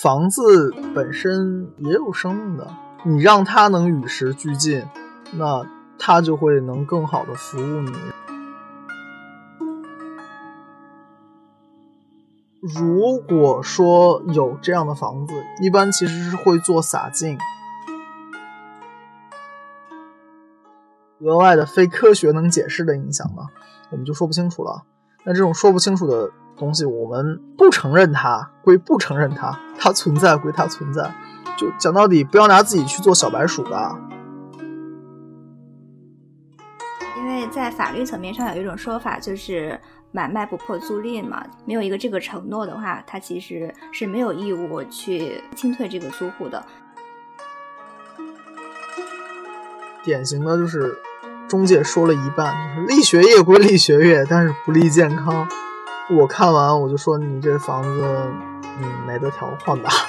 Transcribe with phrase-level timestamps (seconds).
[0.00, 2.72] 房子本身也有生命的，
[3.04, 4.86] 你让它能与时俱进，
[5.32, 5.66] 那
[5.98, 7.92] 它就会能更好的服务你。
[12.60, 17.36] 如果说有这样的房子，一般其实是会做洒进，
[21.22, 23.42] 额外的非科学能解释的影响呢，
[23.90, 24.84] 我们就说不清楚了。
[25.24, 31.14] 那这种说不清楚的东西，我们不承认它归不承认它，它存在归它存在。
[31.56, 33.98] 就讲到底，不要拿自己去做小白鼠吧。
[37.16, 39.78] 因为在法律层面上有一种说法，就是
[40.12, 46.64] 买卖不破租赁嘛，没有一个这个承诺的话，他其实是没有义务去清退这个租户的。
[50.04, 50.96] 典型的就是
[51.48, 55.46] 中介说了一半，就是利学业归利学业，但是不利健康。
[56.10, 58.02] 我看完我就说你这房子，
[58.80, 59.90] 嗯，没得调，换吧。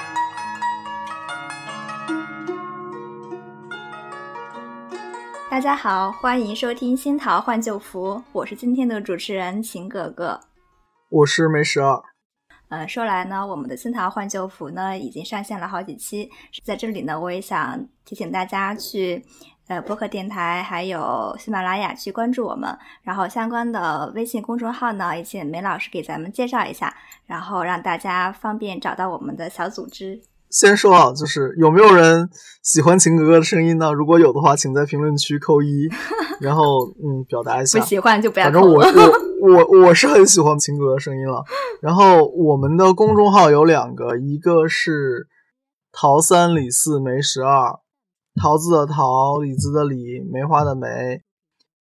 [5.50, 10.40] 大家好，欢迎收听《新桃换旧符》，我是今天的主持人秦格格，
[11.10, 12.02] 我是梅十二。
[12.70, 16.30] 呃，说来呢，我们的《新桃换旧符》呢已经上线了好几期，
[16.64, 19.22] 在这里呢，我也想提醒大家去
[19.70, 26.92] 呃播客电台还有喜马拉雅去关注我们，然后相关的微信公众号呢，也请梅老师给咱们介绍一下，
[27.26, 30.20] 然后让大家方便找到我们的小组织。
[30.50, 32.28] 先说啊，就是有没有人
[32.64, 33.92] 喜欢秦格格的声音呢？
[33.92, 35.88] 如果有的话，请在评论区扣一，
[36.40, 37.78] 然后嗯，表达一下。
[37.78, 38.46] 不喜欢就不要。
[38.46, 38.82] 反正我
[39.40, 41.44] 我我我是很喜欢秦格格声音了。
[41.80, 45.28] 然后我们的公众号有两个，一个是
[45.92, 47.78] 桃三李四梅十二，
[48.34, 51.22] 桃子的桃，李子的李，梅花的梅，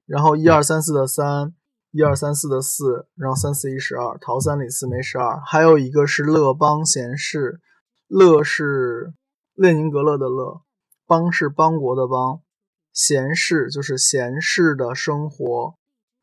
[0.06, 1.54] 然后一二三四的三，
[1.92, 5.40] 一二三四的四，然后三四一十二，桃三李四梅十二。
[5.42, 7.60] 还有一个是乐邦闲事。
[8.08, 9.14] 乐是
[9.54, 10.64] 列宁格勒的乐，
[11.06, 12.42] 邦是邦国的邦，
[12.92, 15.76] 闲适就是闲适的生活，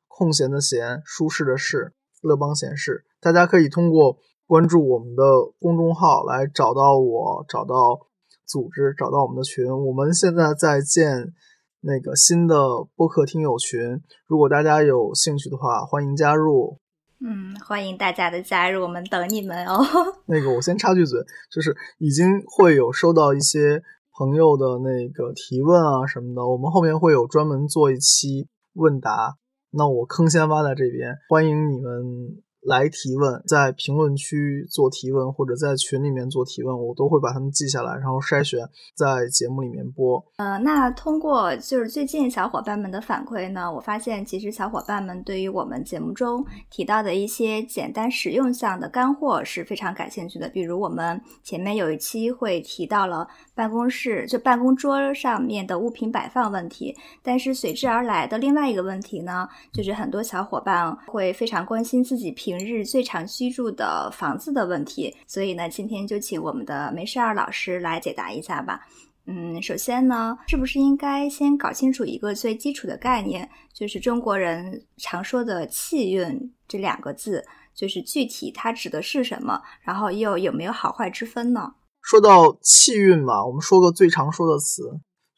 [0.09, 3.05] 空闲的闲，舒适的适，乐邦闲适。
[3.21, 5.23] 大家可以通过关注我们的
[5.61, 8.09] 公众号来找到我，找到
[8.47, 9.67] 组织，找到我们的群。
[9.67, 11.33] 我们现在在建
[11.81, 12.57] 那个新的
[12.95, 16.79] 播客听友群，如果大家有兴趣的话，欢迎加入。
[17.21, 19.81] 嗯，欢迎大家的加入，我们等你们哦。
[20.27, 21.19] 那个，我先插句嘴，
[21.51, 23.83] 就是已经会有收到一些
[24.19, 29.37] 朋友的那个提问啊什么的，我们后面会有专门做一期问答。
[29.71, 32.43] 那我坑先挖在这边，欢迎你们。
[32.67, 38.59] 来提问，在评论区做提问，或者在群里面做提问，我都会把他们记下来，然后筛选
[38.93, 40.21] 在节目里面播。
[40.39, 50.49] 呃，那通过就是最近小伙伴们的反馈呢，我发现其实小伙伴们对于我们节目中提到的一些简单实用项的干货是非常感兴趣的。
[50.49, 62.56] 比如我们前面有一期会提到了办公室就办公桌上面的物品摆放问题，但是随之而来的另外一个问题呢，就是很多小伙伴会非常关心自己平。
[62.59, 68.87] 日最常居住的房子的问题，所以呢，今天就请我们的梅十二老师来解答一下吧。
[69.27, 77.45] 嗯，首先呢，是不是应该先搞清楚一个最基础的概念，就是中国人常说的气运这两个字，
[77.75, 81.75] 就是具体它指的是什么，然后又有没有好坏之分呢？
[82.01, 84.83] 说到气运嘛，我们说个最常说的词，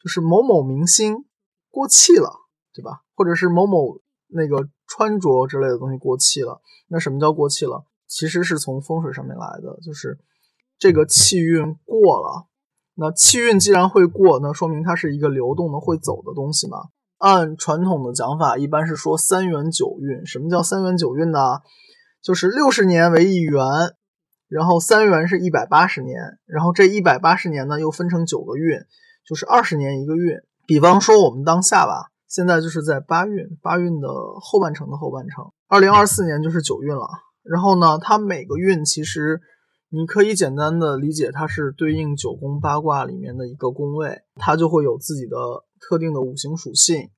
[0.03, 1.25] 就是某某明星
[1.71, 2.31] 过气了，
[2.73, 3.01] 对吧？
[3.15, 3.99] 或者是某某。
[4.31, 7.85] 那个穿着之类的东西过气了，那什么叫过气了？
[8.07, 10.17] 其实是从风水上面来的，就是
[10.79, 12.47] 这个气运过了。
[12.95, 16.89] 那气运既然会过，那说明它是一个流动的、会走的东西嘛。
[17.19, 20.25] 按传统的讲法，一般是说三元九运。
[20.25, 21.59] 什么叫三元九运呢？
[22.23, 23.61] 就是六十年为一元，
[24.47, 28.79] 然后三元是一百八十年，然后这一百八十年呢又分成九个运，
[29.23, 30.39] 就是二十年一个运。
[30.65, 32.09] 比方说我们当下吧。
[32.29, 34.07] 现在就是在八运，八运的
[34.39, 37.07] 后半程的后半程，二零二四年就是九运了。
[37.41, 39.41] 然后呢，它每个运其实
[39.89, 45.35] 你可以简单的理解，它是对应九宫八卦里面的一个宫位，它就会有自己的
[45.79, 47.09] 特定的五行属性。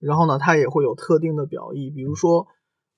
[0.00, 2.46] 然后呢，它也会有特定的表意，比如说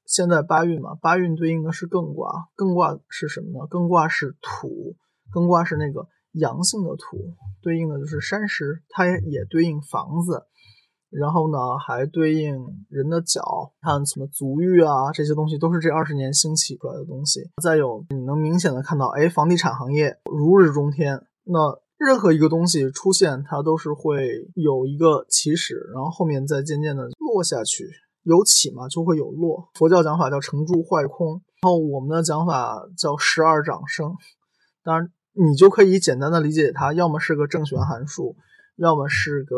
[0.05, 3.69] 现在八运嘛，八运对应的是艮卦，艮卦是什么呢？
[3.69, 4.95] 艮卦是土，
[5.33, 10.45] 艮卦是那个阳性的土，对应的就是山石，它也对应房子。
[11.19, 12.55] 然后呢，还对应
[12.89, 17.51] 人的脚，看什么足浴啊，这些东西都是这二十年兴起出来的东西。
[17.63, 21.23] 再有，你能明显的看到，哎，房地产行业如日中天。
[21.45, 27.89] 那任何一个东西出现，它都是会有一个起始，然后后面再渐渐的落下去。
[28.23, 29.69] 有起嘛，就会有落。
[29.75, 34.15] 佛教讲法叫成住坏空，然后我们的讲法叫十二长生。
[34.85, 35.11] 当然。
[35.39, 38.35] 你就可以简单的理解它，要么是个正弦函数，
[38.77, 39.57] 要么是个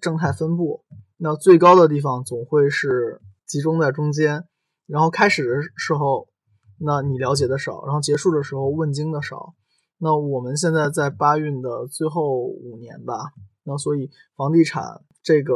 [0.00, 0.84] 正态分布。
[1.16, 4.44] 那最高的地方总会是集中在中间，
[4.86, 6.28] 然后开始的时候，
[6.78, 9.54] 那你了解的少，然后结束的时候问津的少。
[9.98, 13.32] 那我们现在在八运的最后五年吧，
[13.64, 15.02] 那所以房地产。
[15.24, 15.54] 这个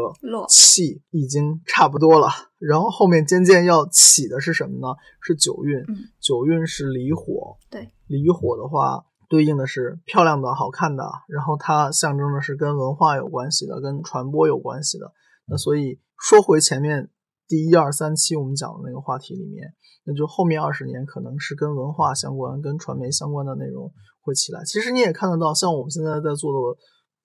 [0.49, 4.95] 气已经差不多了，然后后面渐渐要起的是什么呢？
[5.21, 5.85] 是九运。
[6.21, 7.57] 九运是离火。
[7.69, 15.13] 对，离火的话，对应的是漂亮的、好看的，然后它象征的是跟文化有关系的、跟传播有关系的。
[15.47, 17.11] 那所以说回前面
[17.47, 19.75] 第一二三期我们讲的那个话题里面，
[20.05, 23.93] 那就后面二十年可能是跟文化相关、跟传媒相关的内容
[24.23, 24.65] 会起来。
[24.65, 26.79] 其实你也看得到，像我们现在在做的。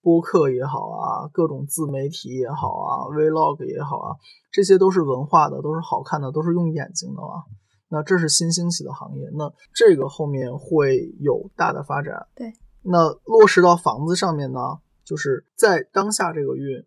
[0.04, 4.16] 播客也好啊，各种自媒体也好啊，vlog 也好啊，
[4.50, 7.46] 这些都是文化的，都是好看的，都是用眼睛的啊。
[7.92, 12.26] 那这是新兴起的行业，那这个后面会有大的发展。
[12.34, 12.50] 对，
[12.80, 14.58] 那落实到房子上面呢，
[15.04, 16.82] 就是在当下这个运，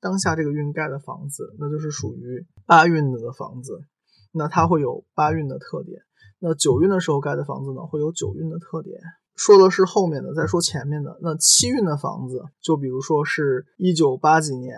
[0.00, 3.84] 当下这个运盖的房子，那就是属于八运的房子，
[4.32, 6.02] 那它会有八运的特点。
[6.40, 9.00] 那九运的时候盖的房子呢，会有九运的特点。
[9.36, 11.16] 说的是后面的，再说前面的。
[11.22, 14.76] 那七运的房子，就比如说是一九八几年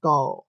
[0.00, 0.44] 到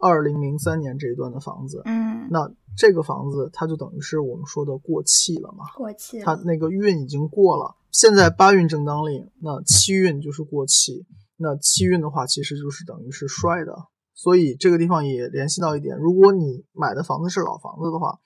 [0.00, 5.66] 二零零三年这一段的房子，嗯，那这个房子它就等于是我们说的过气了嘛？
[5.76, 7.76] 过气，它那个运已经过了。
[7.90, 11.06] 现在八运正当令，那七运就是过气。
[11.36, 13.76] 那七运的话，其实就是等于是衰的。
[14.14, 18.18] 所以这个地方也联系到一点，如果你买的房子是老房子的话。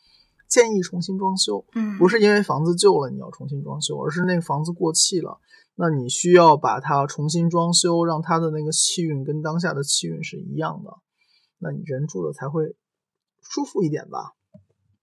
[0.46, 5.38] 建议重新装修，嗯，不是因为房子旧了你要重新装修，而是那个房子过气了，
[5.74, 10.90] 那你需要把它重新装修，让它的那个气运跟当下的气运是一样的，
[11.58, 12.74] 那你人住的才会
[13.42, 14.32] 舒服一点吧。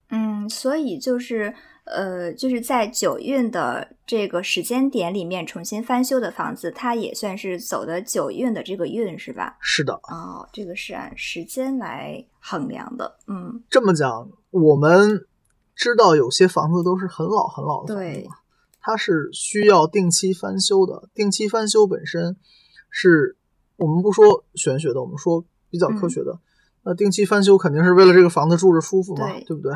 [0.09, 1.53] 嗯，所以就是
[1.85, 9.57] 呃，就是在九运的这个时间点里面重新翻修的房子，它也算是走的九运的这个运是吧？
[9.61, 9.93] 是的。
[10.03, 13.17] 哦，这个是按时间来衡量的。
[13.27, 15.25] 嗯，这么讲，我们。
[15.73, 18.27] 知道有些房子都是很老很老的房子，
[18.81, 21.09] 它是需要定期翻修的。
[21.15, 22.35] 定期翻修本身
[22.91, 23.35] 是
[23.77, 26.37] 我们不说玄学的，我们说比较科学的。
[26.83, 29.73] 那定期翻修肯定是为了这个房子住着舒服嘛，对不对？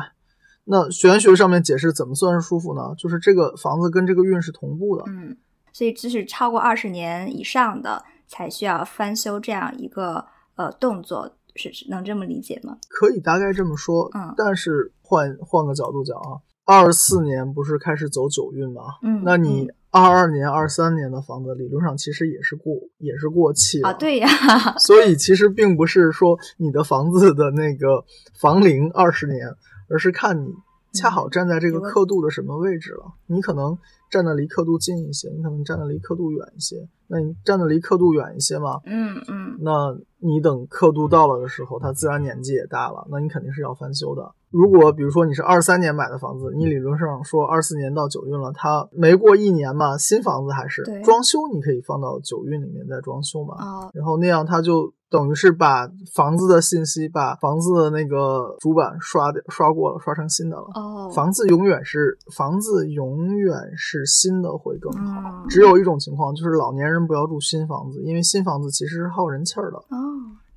[0.64, 2.94] 那玄学上面解释怎么算是舒服呢？
[2.96, 5.04] 就是这个房子跟这个运是同步的。
[5.08, 5.36] 嗯，
[5.72, 11.32] 所以就是超过二十年以上的才需要翻修这样一个呃动作。
[11.58, 12.76] 是能这么理解吗？
[12.86, 18.82] 可以大概这么说，嗯，但是换换个角度讲啊，二四年不是开始走九运吗？
[19.02, 19.66] 嗯，那你
[19.96, 24.28] 二二年、二三年的房子理论上其实也是过也是过气啊，对呀，
[24.78, 28.04] 所以其实并不是说你的房子的那个
[28.38, 29.48] 房龄二十年，
[29.88, 30.54] 而是看你
[30.92, 33.04] 恰好站在这个刻度的什么位置了。
[33.26, 33.76] 你可能
[34.10, 36.88] 站的离刻度近一些，你可能站的离刻度远一些。
[37.08, 38.80] 那你站的离刻度远一些嘛？
[38.86, 39.96] 嗯嗯，那。
[40.18, 44.32] 你等刻度到了的时候，它自然年纪也大了，那你肯定是要翻修的。
[44.50, 53.54] 如果比如说你是二三年买的房子，你理论上说二四年到九运了，它没过一年嘛，新房子还是装修，你可以放到九运里面再装修嘛。
[53.92, 54.92] 然后那样它就。
[55.08, 60.64] 等于是把房子的信息，把房子的那个主板刷掉、刷过了，刷成新的了。
[60.74, 65.44] 哦，房子永远是房子，永远是新的会更好。
[65.48, 69.84] 只有一种情况，就是老年人人不要住新房子，因为新房子其实是耗人气儿的。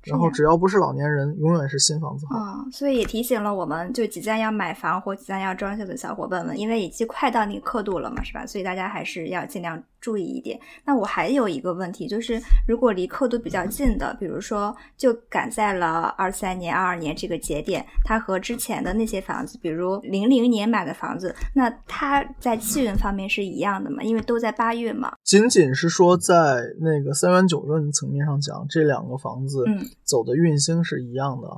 [0.04, 2.36] 然后只要不是老年人，永远是新房子好。
[2.38, 8.46] 嗯，所以也提醒了我们，就即将要买房或即将要装修的小伙伴们，因为已经快到那个刻度了嘛，是吧？
[8.46, 10.58] 所以大家还是要尽量注意一点。
[10.84, 24.02] 那我还有一个问题，就是如果离刻度比较近的，比如说就赶在了二三年、二二年这个节点，它和之前的那些房子，比如零零年买的房子，那它在气运方面是一样的吗？
[24.02, 25.12] 因为都在八月嘛。
[25.24, 29.86] 仅仅是说在那个三元九运层面上讲，这两个房子，嗯。
[30.04, 31.48] 走的运星是一样的，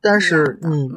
[0.00, 0.90] 但是你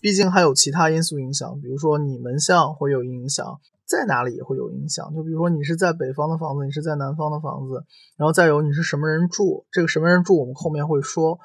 [0.00, 5.14] 毕竟还有其他因素影响，比如说你门相会有影响，在哪里也会有影响。
[5.14, 7.84] 就比如说你是在北方的房子，你是在南方的房子，
[8.16, 11.38] 然后再有你是什么人住，这个什么人住我们后面会说，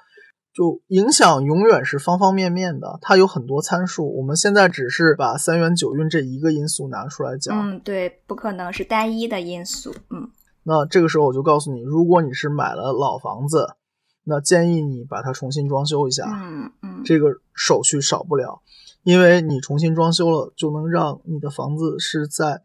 [0.53, 4.17] 就影响永远是方方面面的，它有很多参数。
[4.17, 10.29] 我们现在只是把三元九运这一个因素拿出来讲，嗯，对，不可能是单一的因素，嗯。
[10.63, 13.75] 那这个时候我就告诉你，如果你是买了老房子。
[14.29, 18.61] 那建议你把它重新装修一下，嗯嗯，这个手续少不了，
[19.03, 22.61] 因为你重新装修了，就能让你的房子是在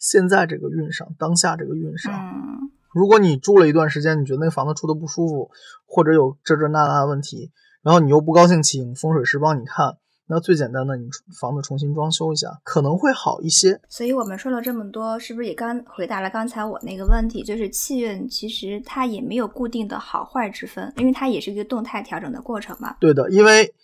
[0.00, 2.12] 现在这个运上，当下这个运上。
[2.12, 5.50] 嗯，如果你住了一段时间，你觉得那房子住的不舒服，
[5.86, 7.52] 或者有这这那那问题，
[7.82, 11.06] 然后你又不高兴请风水师帮你看，那最简单的，你
[11.38, 13.78] 房子重新装修一下，可能会好一些。
[13.88, 17.42] 所以我们说了这么多，是不是也刚回答了刚才我那个问题？
[17.42, 22.96] 就是气运其实它也没有固定的好坏之分，因为它也是一个动态调整的过程嘛。
[23.00, 23.74] 对的，因为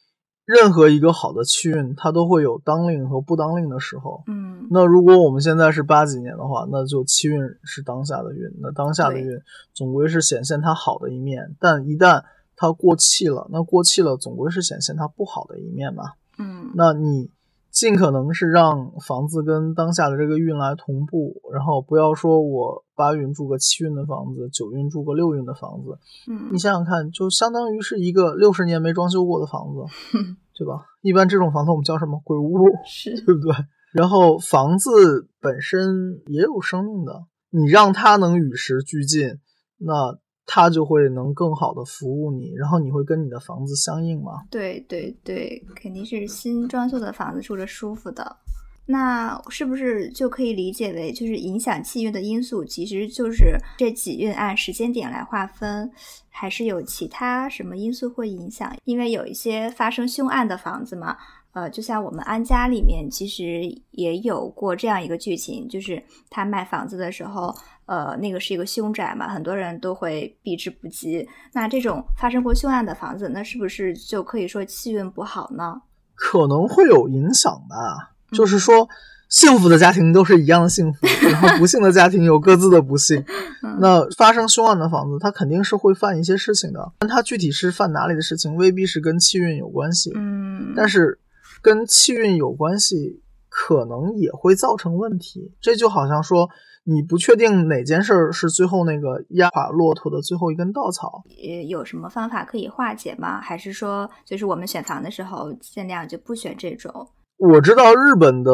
[0.47, 4.23] 任何一个好的气运，它都会有当令和不当令的时候。
[4.27, 9.39] 嗯，那如果我们现在是八几年的话，那就气运是当下的运，那当下的运
[9.75, 12.25] 总归是显现它好的一面，但一旦
[12.57, 16.05] 它过气了，那过气了总归是显现它不好的一面嘛。
[16.41, 17.31] 嗯，那你
[17.71, 25.99] 尽可能是让房子跟当下的这个运来同步，然后不要说我八运住个七运的房子，九运住个六运的房子。
[26.29, 30.19] 嗯，你想想看，就相当于是一个六十年没装修过的房子，
[30.59, 30.87] 对吧？
[31.03, 33.55] 一般这种房子我们叫什么鬼屋， 是对不对？
[33.93, 39.39] 然后房子本身也有生命的，你让它能与时俱进，
[39.79, 40.19] 那。
[40.53, 44.43] 它就会能更好的服务你，然后你会跟你的房子相应吗？
[44.51, 48.37] 对对对，肯定是新装修的房子住着舒服的。
[48.85, 55.89] 那是不是就可以理解为，就是影响气运的因素，其实就是这几运按时间点来划分，
[56.29, 58.77] 还是有其他什么因素会影响？
[58.83, 61.17] 因为有一些发生凶案的房子嘛。
[61.53, 67.53] 呃，就像我们安家里面，其实也有过这样一个剧情，就是他卖房子的时候，
[67.91, 71.29] 呃，那个是一个凶宅嘛，很多人都会避之不及。
[71.53, 75.83] 那这种发生过凶案的房子，那是不是就可以说气运不好呢？
[76.15, 78.15] 可能会有影响吧。
[78.31, 78.89] 就是说，
[79.29, 83.25] 幸福的家庭都是一样的幸福，然后不幸的家庭有各自的不幸。
[83.81, 90.13] 那发生凶案的房子，它肯定是会犯一些事情的，但它具体是犯哪里的事情，未必是跟气运有关系。
[90.15, 91.19] 嗯，但是。
[91.63, 93.21] 跟气运有关系，
[93.51, 95.53] 可能也会造成问题。
[95.61, 96.49] 这就好像说，
[96.93, 101.23] 你不确定哪件事儿是最后那个压垮骆驼的最后一根稻草。
[101.29, 103.41] 呃，有什么方法可以化解吗？
[103.41, 107.09] 还是说，就是我们选房的时候尽量就不选这种？
[107.37, 108.53] 我知道日本的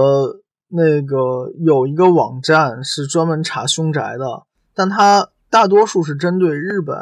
[0.68, 6.94] 那个有一个网站是专门查凶宅的，但它大多数是针对日本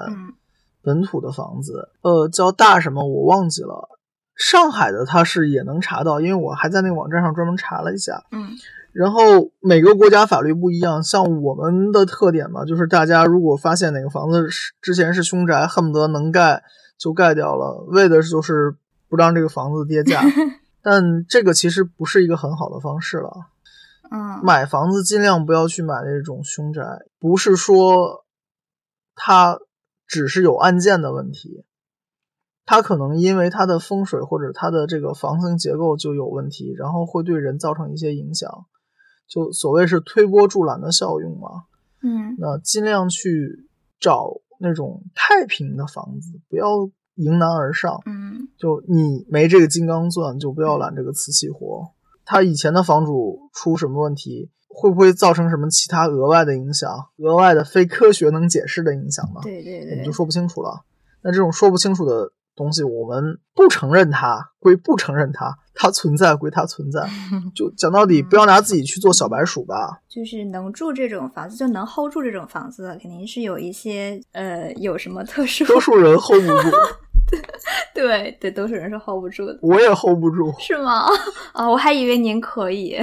[0.82, 1.90] 本土的房子。
[2.02, 3.88] 呃，叫大什么我忘记了。
[4.36, 8.24] 上海的他是也能查到，因为我还在那个网站上专门查了一下。
[8.32, 8.50] 嗯，
[8.92, 9.20] 然后
[9.60, 16.62] 每个国家法律不一样，像我们的特点嘛，就是大家如果发现哪个房子是之前是凶宅，恨不得能盖
[16.98, 18.74] 就盖掉了，为的就是
[19.08, 20.20] 不让这个房子跌价。
[20.82, 23.30] 但这个其实不是一个很好的方式了。
[24.10, 26.82] 嗯，买房子尽量不要去买那种凶宅，
[27.18, 28.24] 不是说
[29.14, 29.58] 它
[30.06, 31.64] 只是有案件的问题。
[32.66, 38.50] 它可能因为它的风水或者它的这个房型结构就有问题，然后会对人造成一些影响，
[39.28, 41.64] 就所谓是推波助澜的效用嘛。
[42.02, 43.68] 嗯，那尽量去
[44.00, 48.00] 找那种太平的房子，不要迎难而上。
[48.06, 51.90] 嗯，就你没这个金刚钻，就不要揽这个瓷器活。
[52.24, 59.40] 他以前的房主出什么问题，会不会造成什么其他额外的影响，额外的非科学能解释的影响呢？
[59.42, 60.82] 对对对，我们就说不清楚了。
[61.22, 62.32] 那这种说不清楚的。
[62.56, 67.08] 东西我们不承认它，归不承认它，它存在归它存在。
[67.54, 70.00] 就讲到底，不要拿自己去做小白鼠吧。
[70.08, 75.64] 就是能住这种房子，就能 hold 住这种房子，肯定是有一些呃，有什么特殊。
[75.64, 76.76] 多数人 hold 不住。
[77.94, 79.58] 对对，多数人是 hold 不住的。
[79.62, 80.52] 我也 hold 不住。
[80.58, 81.06] 是吗？
[81.52, 82.96] 啊，我还以为您可以。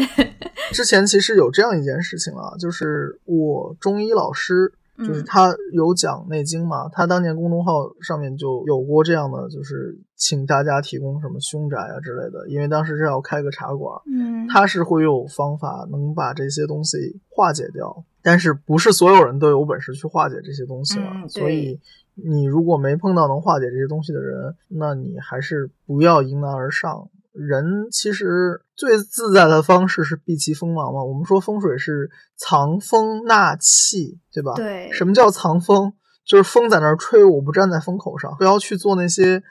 [0.71, 4.73] 之前其实有这样一件事情啊，就是我中医老师。
[4.97, 21.79] 就是他有讲《内经》嘛，他当年公众号上面就有过这样的，就是请大家提供什么凶宅啊之类的，因为当时是要开个茶馆，嗯，他是会有方法能把这些东西化解掉，但是不是所有人都有本事去化解这些东西嘛，所以
[22.13, 27.09] 你如果没碰到能化解这些东西的人，那你还是不要迎难而上。
[27.31, 31.03] 人其实最自在的方式是避其锋芒嘛。
[31.03, 34.53] 我们说风水是藏风纳气，对吧？
[34.55, 34.89] 对。
[34.91, 35.93] 什么叫藏风？
[36.25, 39.41] 就是风在那儿吹，我不站在风口上，不要去做那些，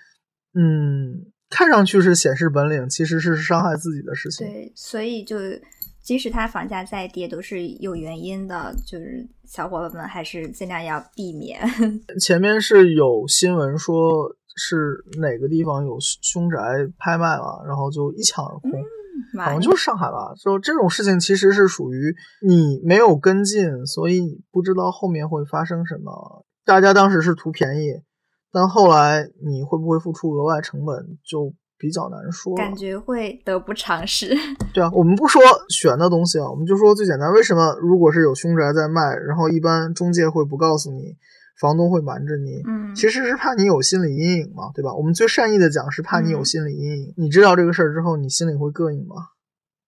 [0.54, 4.46] 嗯，看上去是显示本领，其实是伤害自己的事情。
[4.46, 5.36] 对，所以就
[6.02, 11.60] 即使它房价再跌，都是有原因的，就是小伙伴们还是尽量要避免。
[12.20, 14.36] 前面是有新闻说。
[14.56, 16.58] 是哪个地方有凶宅
[16.98, 18.70] 拍卖了，然后就一抢而空，
[19.38, 20.32] 好像就是上海吧。
[20.42, 22.14] 就这种事情其实是属于
[22.46, 26.44] 你没有跟进，所以你不知道后面会发生什么。
[26.64, 28.02] 大家当时是图便宜，
[28.52, 32.54] 但后来你会不会付出额外成本就比较难说。
[32.54, 34.34] 感觉会得不偿失。
[34.74, 35.40] 对啊，我们不说
[35.70, 37.32] 悬的东西啊，我们就说最简单。
[37.32, 41.16] 为什么如果是有凶宅在卖，然后一般中介会不告诉你？
[41.60, 44.94] 房东会瞒着你，嗯，其实是怕你有心理阴影嘛，对吧？
[44.94, 47.14] 我们最善意的讲是怕你有嗯心理阴影。
[47.16, 49.16] 你知道这个事儿之后，你心里会膈应吗？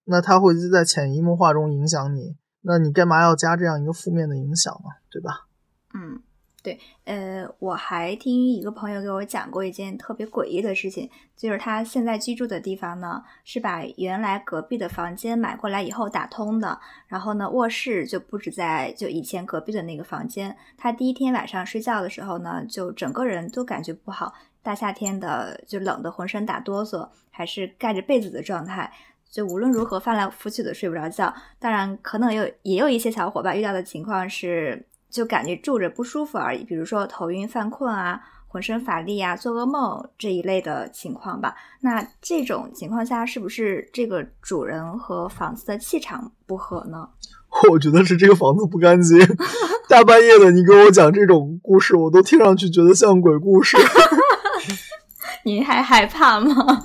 [0.05, 2.37] 那他会在潜移默化中影响你。
[2.61, 4.91] 那你干嘛要加这样一个负面的影响呢？
[5.11, 5.47] 对吧？
[5.95, 6.21] 嗯，
[6.62, 16.78] 对，呃，我还听一个朋友给我讲过一件特别诡异的事情，就是他现在居住的地方呢，是把原来隔壁的房间买过来以后打通的，
[17.09, 20.57] 然后呢，卧室就布置在就以前隔壁的那个房间。
[20.78, 28.92] 他第一天晚上睡觉的时候呢，就整个人都感觉不好，大夏天的就冷得浑身打哆嗦，还是盖着被子的状态。
[29.28, 41.54] 就无论如何翻来覆去的睡不着觉，当然可能有也有一些小伙伴遇到的情况是，就感觉住着不舒服而已，比如说头晕犯困啊、浑身乏力啊、做噩梦这一类的情况吧。
[41.83, 47.07] 那这种情况下，是不是这个主人和房子的气场不合呢？
[47.71, 49.19] 我觉得是这个房子不干净。
[49.87, 53.76] 大半夜的，你给我讲这种故事，我都听上去觉得像鬼故事。
[55.45, 56.85] 您还害怕吗？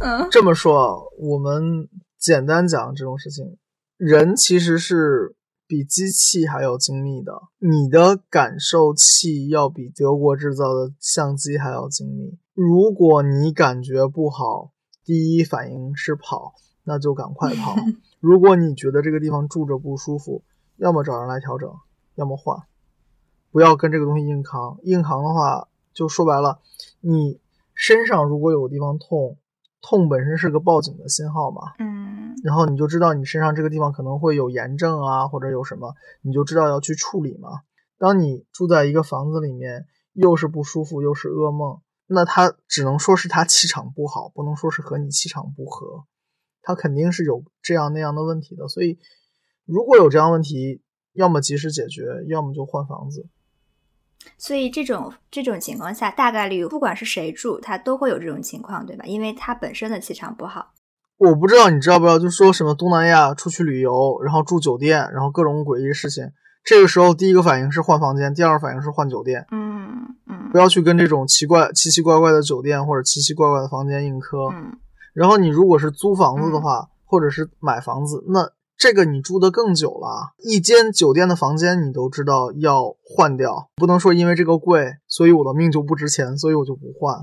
[0.00, 3.56] 嗯这么说啊，我们简单讲这种事情，
[3.96, 5.34] 人其实是
[5.66, 7.32] 比机器还要精密的。
[7.58, 12.38] 你的感受器要比德国制造的相机还要精密。
[12.52, 14.72] 如果你感觉不好，
[15.04, 16.54] 第一反应是跑，
[16.84, 17.74] 那就赶快跑。
[18.20, 20.42] 如果你觉得这个地方住着不舒服，
[20.76, 21.70] 要么找人来调整，
[22.14, 22.62] 要么换，
[23.50, 24.78] 不要跟这个东西硬扛。
[24.82, 26.60] 硬扛的话，就说白了，
[27.00, 27.40] 你
[27.74, 29.36] 身上如果有个地方痛，
[29.86, 37.50] 痛本身是个报警的信号嘛，嗯然后你就知道你身上这个地方可能会有炎症啊，或者有什么，你就知道要去处理嘛。
[37.98, 46.04] 当你住在一个房子里面，又是不舒服又是噩梦，那他只能说是他气场不好，不能说是和你气场不合，
[46.62, 48.68] 他肯定是有这样那样的问题的。
[48.68, 48.98] 所以
[49.66, 53.28] 如果有这样问题，要么及时解决，要么就换房子。
[54.38, 59.04] 所以这种这种情况下，大概率不管是谁住，他都会有这种情况，对吧？
[59.06, 60.72] 因为他本身的气场不好。
[61.16, 66.24] 我不知道你知道不知道，就说什么东南亚出去旅游，然后住酒店，然后各种诡异的事情。
[66.64, 69.46] 这个时候，第一个反应是换房间，第二个反应是换酒店。
[69.50, 74.48] 嗯嗯不要去跟这种奇怪、奇奇怪怪的酒店或者奇奇怪怪的房间硬磕。
[74.52, 74.72] 嗯
[75.12, 80.34] 然后你如果是租房子的话，或者是买房子，那这个你住的更久了。
[80.38, 87.16] 一间酒店的房间你都知道要换掉，不能说因为这个贵，所以我的命就不值钱，所以我就不换，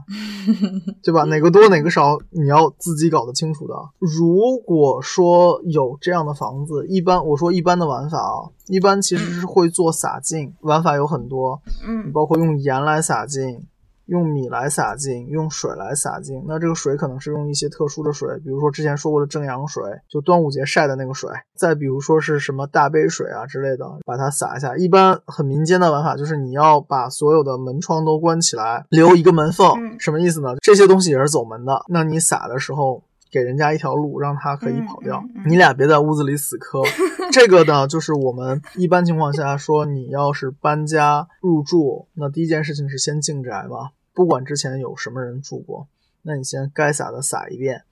[1.03, 1.23] 对吧？
[1.25, 3.73] 哪个多哪个少，你要自己搞得清楚的。
[3.99, 13.65] 如果说有这样的房子，一般我说一般的玩法啊，一般其实是会做洒净，玩法有很多，嗯包括用盐来洒净，
[14.05, 16.43] 用米来撒净，用水来撒净。
[16.47, 21.29] 那这个水可能是用一些特殊的水，比如说之前说过的正阳水，就端午节晒的那个水。
[21.55, 24.75] 再比如说是什么大杯水啊之类的，把它洒一下。
[24.75, 29.71] 一般很民间的玩法就是你要把所有的门窗都关起来，留一个门缝。
[29.77, 30.55] 嗯什么意思呢？
[30.61, 31.83] 这些东西也是走门的。
[31.87, 33.03] 那你撒的时候。
[33.31, 35.21] 给人家一条路，让他可以跑掉。
[35.21, 36.81] 嗯嗯嗯你俩别在屋子里死磕。
[37.31, 45.87] 这个呢，就是我们一般情况下说，你要是搬家入住，那第一件事情是先净宅嘛，不管之前有什么人住过，
[46.23, 47.83] 那你先该撒的撒一遍，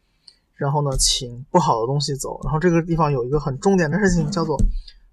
[0.55, 2.41] 然后呢，请不好的东西走。
[2.43, 4.57] 然后这个地方有一个很重点的事情，叫做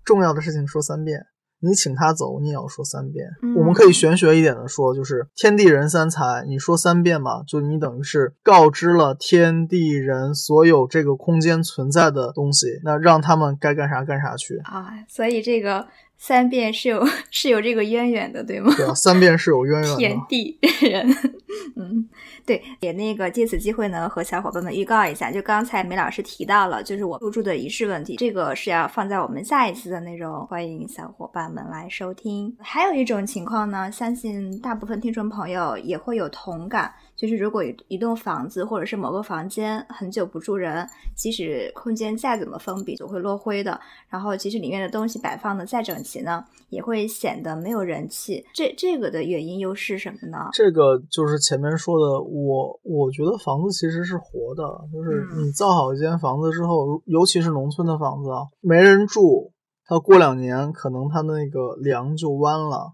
[0.05, 1.25] 重要的事情说三遍。
[1.67, 3.27] 你请他走，你也要说三遍。
[3.43, 14.59] 嗯我们可以玄学一点的说，就是天地人三才，你说三遍嘛，就你等于是告知了天地人所有这个空间存在的东西，那让他们该干啥干啥去。
[14.65, 15.87] 啊，所以这个
[16.19, 18.73] 三遍是有 是有这个渊源的，对吗？
[18.77, 20.21] 对啊，三遍是有渊源天。
[20.29, 21.07] 地人，
[21.77, 22.09] 嗯，
[22.45, 32.57] 对，也那个借此机会呢，和小伙伴们预告一下，就刚才梅老师提到了，就是我入住的仪式问题，这个是要放在我们下一次的内容，欢迎小伙伴们来收听。
[32.61, 43.81] 还有一种情况呢，相信大部分听众朋友也会有同感，就是如果一一栋房子或者是某个房间很久不住人，即使空间再怎么封闭，总会落灰的。
[44.09, 48.45] 然后，即使里面的东西摆放的再整齐呢，也会显得没有人气。
[48.53, 50.51] 这这个的原因又是什么呢？
[50.53, 59.53] 这个就是前面说的，我我觉得房子其实是活的，就是嗯你造好一间房子之后，如尤其是农村的房子啊，没人住，
[59.87, 62.93] 它过两年可能它那个梁就弯了，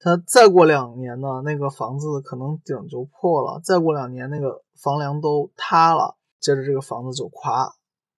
[0.00, 7.68] 它再过两年呢，那个房子可能顶就破了，再过两年那个房梁都塌了，接着这个房子就垮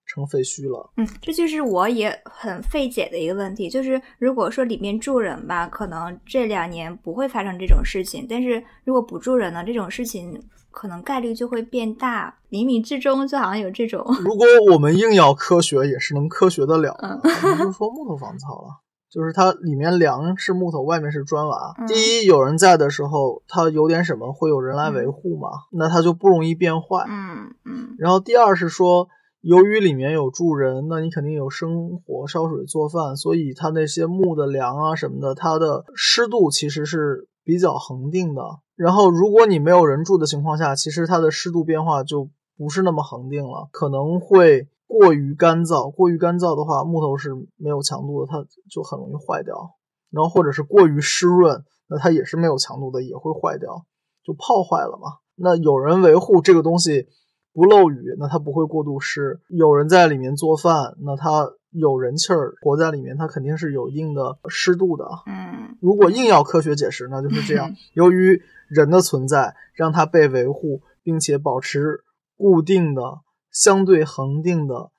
[0.07, 0.91] 成废墟了。
[0.97, 10.39] 嗯，这就是我也很费解的一个问题，就是如果说里面住人吧，可能这两年不会发生这种事情，但是如果不住人呢，这种事情
[10.71, 17.21] 可能概率就会变大，冥冥之中就好像有这种，如果我们硬要科学，也是能科学得了的。
[17.25, 18.69] 嗯就说木头房子好了，
[19.11, 21.75] 就是它里面梁是木头，外面是砖瓦。
[21.79, 27.05] 嗯第一，有人在的时候，它有点什么会有人来维护嘛，那它就不容易变坏。
[27.09, 29.09] 嗯嗯然后第二是说，
[29.41, 38.43] 由于里面有住人，那你肯定有生火、烧水、做饭，所以它那些木的梁啊什么的，它的湿度其实是比较恒定的。
[38.77, 45.89] 然后如果你没有人住的情况下，其实它的湿度变化就不是那么恒定了，可能会过于干燥。
[45.93, 49.77] 过于干燥的话，木头是没有强度的，它就很容易坏掉。
[50.11, 53.87] 然后或者是过于湿润，那它也是没有强度的，也会坏掉，
[54.25, 55.19] 就泡坏了嘛。
[55.37, 57.07] 那有人维护这个东西
[57.53, 65.07] 不漏雨，那它不会过度湿；有人在里面做饭，那它有人气儿活在里面，它肯定是有一定的湿度的。
[65.27, 72.03] 嗯如果硬要科学解释，那就是这样： 由于人的存在，让它被维护，并且保持
[72.37, 73.21] 固定的、
[73.53, 74.91] 相对恒定的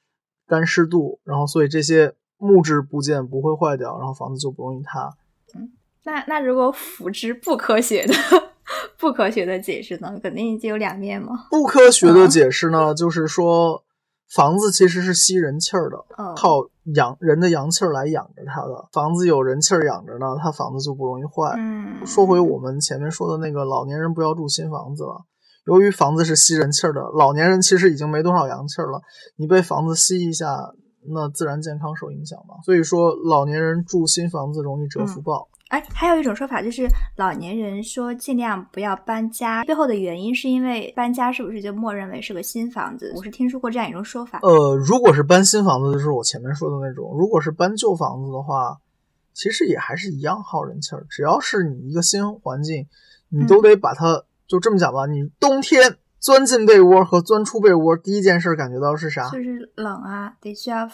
[0.48, 5.14] 干湿度，然后所以这些木质部件不会坏掉，然后房子就不容易塌。
[5.56, 5.72] 嗯
[6.04, 8.14] 那那如果辅之不科学的
[8.98, 10.20] 不科学的解释呢？
[10.24, 11.46] 肯定就有两面嘛。
[11.52, 13.84] 不科学的啊解释呢，就是说
[14.34, 18.88] 房子其实是吸人气儿的，嗯，靠阳人的阳气儿来养着它的。
[18.92, 21.54] 房子有人气儿养着呢，它房子就不容易坏。
[21.58, 25.24] 嗯，说回我们前面说的那个老年人不要住新房子了。
[25.66, 29.02] 由于房子是吸人气儿的，老年人其实已经没多少阳气儿了，
[29.36, 30.74] 你被房子吸一下，
[31.08, 32.56] 那自然健康受影响嘛。
[32.66, 35.48] 所以说，老年人住新房子容易折福报。
[35.70, 43.14] 哎，还有一种说法就是老年人说尽量不要搬家，背后的原因是因为搬家是不是就默认为是个新房子？
[43.16, 44.40] 我是听说过这样一种说法。
[44.42, 48.80] 呃，如果是搬新房子，就是我前面说的那种；如果是搬旧房子的话，
[49.34, 51.06] 其实也还是一样耗人气儿。
[51.10, 52.88] 只要是你一个新环境，
[53.30, 55.06] 你都得把它、就这么讲吧。
[55.06, 59.30] 你冬天钻进被窝和钻出被窝，第一件事感觉到是啥？
[59.30, 60.86] 就是冷啊，得需要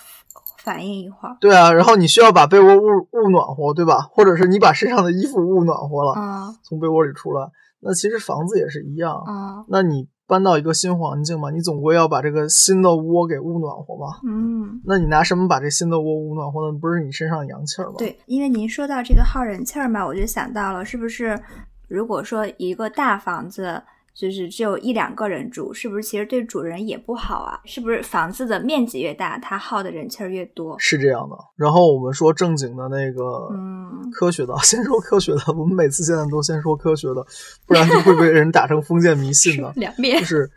[0.63, 1.35] 反应一会儿。
[1.41, 4.01] 对啊，然后你需要把被窝捂捂暖和，对吧？
[4.11, 7.49] 或者是你把身上的衣服捂暖和了，嗯从被窝里出来。
[7.79, 9.23] 那其实房子也是一样。
[9.27, 14.19] 嗯那你搬到一个新环境嘛，你总归要把这个新的窝给捂暖和嘛。
[14.27, 16.77] 嗯，那你拿什么把这新的窝捂暖和呢？
[16.79, 21.39] 不是你身上的阳气儿吗？，对，因为您说到这个耗人气儿嘛，我就想到了，是不是
[21.87, 23.83] 如果说一个大房子。
[24.19, 27.61] 就是只有一两个人住，是不是其实对主人也不好啊？
[27.65, 30.75] 是不是房子的面积越大，它耗的人气儿越多？
[30.79, 31.35] 是这样的。
[31.55, 33.21] 然后我们说正经的那个
[33.53, 35.41] 嗯，科学的， 先说科学的。
[35.49, 37.23] 我们每次现在都先说科学的，
[37.67, 39.71] 不然就会被人打成封建迷信的。
[39.77, 40.25] 两面就。
[40.25, 40.49] 是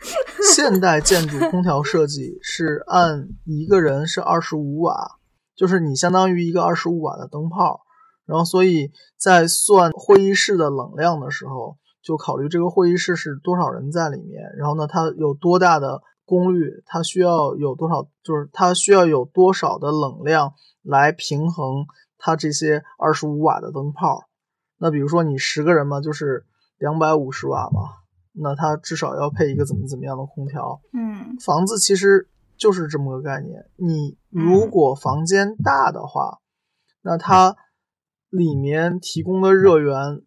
[0.55, 4.95] 现代建筑空调设计是按一个人是二十五瓦，
[5.55, 7.83] 就是你相当于一个二十五瓦的灯泡，
[8.31, 21.87] 然后所以在算会议室的冷量的时候，就考虑这个会议室是多少人在里面，然后呢它有多大的功率，它需要有多少，就是它需要有多少的冷量来平衡
[22.19, 24.29] 它这些二十五瓦的灯泡。
[24.79, 26.47] 那比如说你十个人嘛，就是
[26.79, 27.81] 两百五十瓦嘛，
[28.33, 30.81] 那它至少要配一个怎么怎么样的空调。
[30.93, 33.67] 嗯房子其实就是这么个概念。
[33.77, 36.39] 你如果房间大的话，
[37.03, 37.57] 那它
[38.31, 40.23] 里面提供的热源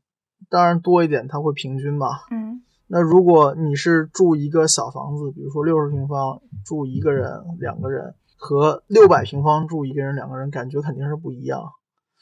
[0.50, 2.08] 当然多一点，它会平均嘛。
[2.30, 11.72] 嗯那如果你是住一个小房子，比如说六十平方住一个人、两个人，和六百平方住一个人、两个人，感觉肯定是不一样。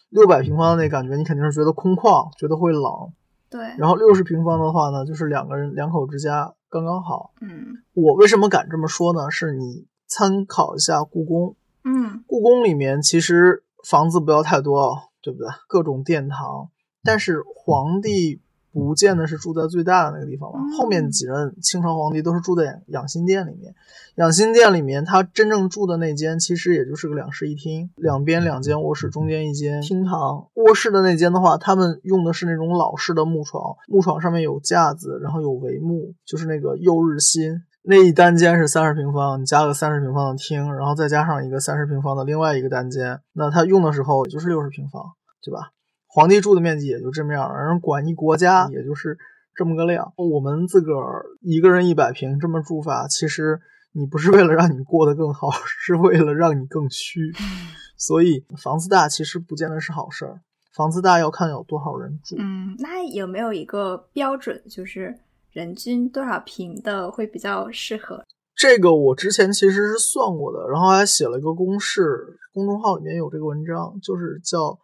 [0.09, 2.83] 六百平方的那感觉，你肯定是觉得空旷，觉得会冷。
[3.49, 7.33] 对，然后六十平方的话呢，就是两个人两口之家刚刚好。
[7.41, 9.29] 嗯我为什么敢这么说呢？
[9.29, 15.47] 是你参考一下故宫，嗯故宫里面其实房子不要太多哦，对不对？
[15.67, 16.69] 各种殿堂，
[17.03, 20.60] 但是皇帝不见得是住在最大的那个地方吧。
[20.60, 23.75] 嗯后面几任清朝皇帝都是住在养养心殿里面，
[24.15, 30.47] 养心殿里面他真正住的那间其实也就是个两室一厅，两边两间卧室，中间一间厅堂。
[30.53, 37.62] 卧室的那间的话，他们用的是那种老式的木床，木床上面有架子，然后有帷幕，就是那个右日新。
[37.83, 45.03] 那一单间是三十平方，你加个三十平方的厅，然后再加上一个三十平方的另外一个单间，那他用的时候也就是六十平方，
[45.43, 45.71] 对吧？
[46.07, 49.17] 皇帝住的面积也就这么样，人管一国家也就是
[49.55, 50.13] 这么个量。
[50.17, 53.59] 我们自个儿一个人一百平这么住法，其实
[53.93, 57.31] 你不是为了让你过得更好，是为了让你更虚。
[57.97, 60.41] 所以房子大其实不见得是好事儿，
[60.75, 62.35] 房子大要看有多少人住。
[62.39, 65.17] 嗯，那有没有一个标准，就是
[65.51, 68.25] 人均多少平的会比较适合？
[68.55, 74.77] 这个我之前其实是算过的，然后还写了一个公式，公众号里面有这个文章，就是叫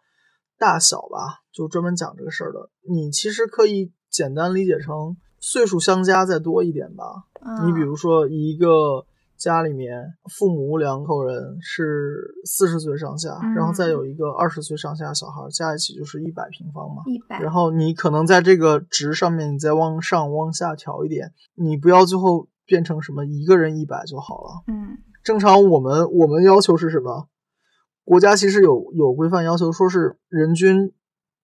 [0.58, 2.70] 大小吧，就专门讲这个事儿的。
[2.88, 7.04] 你其实可以简单理解成岁数相加再多一点吧。
[7.64, 9.06] 你比嗯如说一个
[9.38, 17.02] 家里面父母两口人是四十岁上下，嗯然后再有一个二十岁上下的小孩，加一起就是一百平方嘛。
[17.06, 24.64] 一百然后你可能在这个值上面，你再往上往下调一点，你不要最后变成什么一个人一百就好了。
[24.66, 27.28] 嗯正常我们我们要求是什么？
[28.04, 30.92] 国家其实有有规范要求，说是人均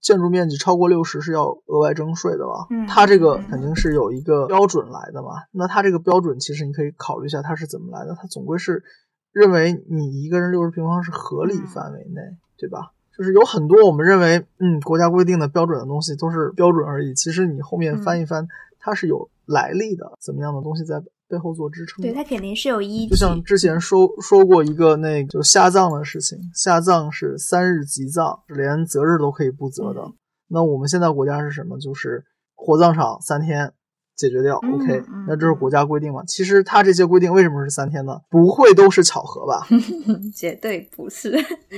[0.05, 2.67] 建筑面积超过六十是要额外征税的嘛。
[2.71, 5.31] 嗯它这个肯定是有一个标准来的嘛。
[5.51, 8.85] 那它这个标准其实你可以考虑一下它是怎么来的，它总归是
[9.33, 12.21] 认为你一个人六十平方是合理范围内，
[12.59, 12.93] 对吧？
[13.17, 18.47] 就是有很多我们认为嗯国家规定的标准的东西都是标准而已，其实你后面翻一翻，
[18.79, 22.03] 它是有来历的，怎么样的东西在背后做支撑。
[22.03, 23.11] 对，它肯定是有依据。
[23.11, 30.01] 就像之前说说过一个那个就下葬的事情，下葬是三日即葬，连择日都可以不择的。
[30.03, 30.15] 嗯
[30.47, 31.79] 那我们现在国家是什么？
[31.81, 32.23] 就是
[32.55, 33.73] 火葬场三天
[34.17, 36.23] 解决掉、嗯 o k 嗯那这是国家规定嘛？
[36.27, 38.21] 其实它这些规定为什么是三天呢？
[38.31, 39.67] 不会都是巧合吧？
[40.35, 41.31] 绝对不是。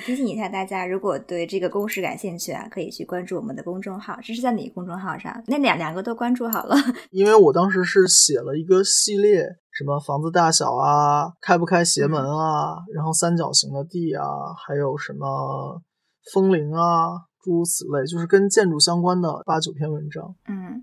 [0.04, 4.18] 提醒一下大家，如果对这个公式感兴趣啊，可以去关注我们的公众号。
[4.22, 5.42] 这是在哪个公众号上？
[5.46, 6.76] 那两两个都关注好了。
[7.10, 14.24] 因为我当时是写了一个系列，什么房子大小啊，开不开邪门啊，然后三角形的地啊，
[14.66, 15.80] 还有什么
[16.32, 17.08] 风铃啊，
[17.42, 20.34] 诸如此类，就是跟建筑相关的八九篇文章。
[20.48, 20.82] 嗯，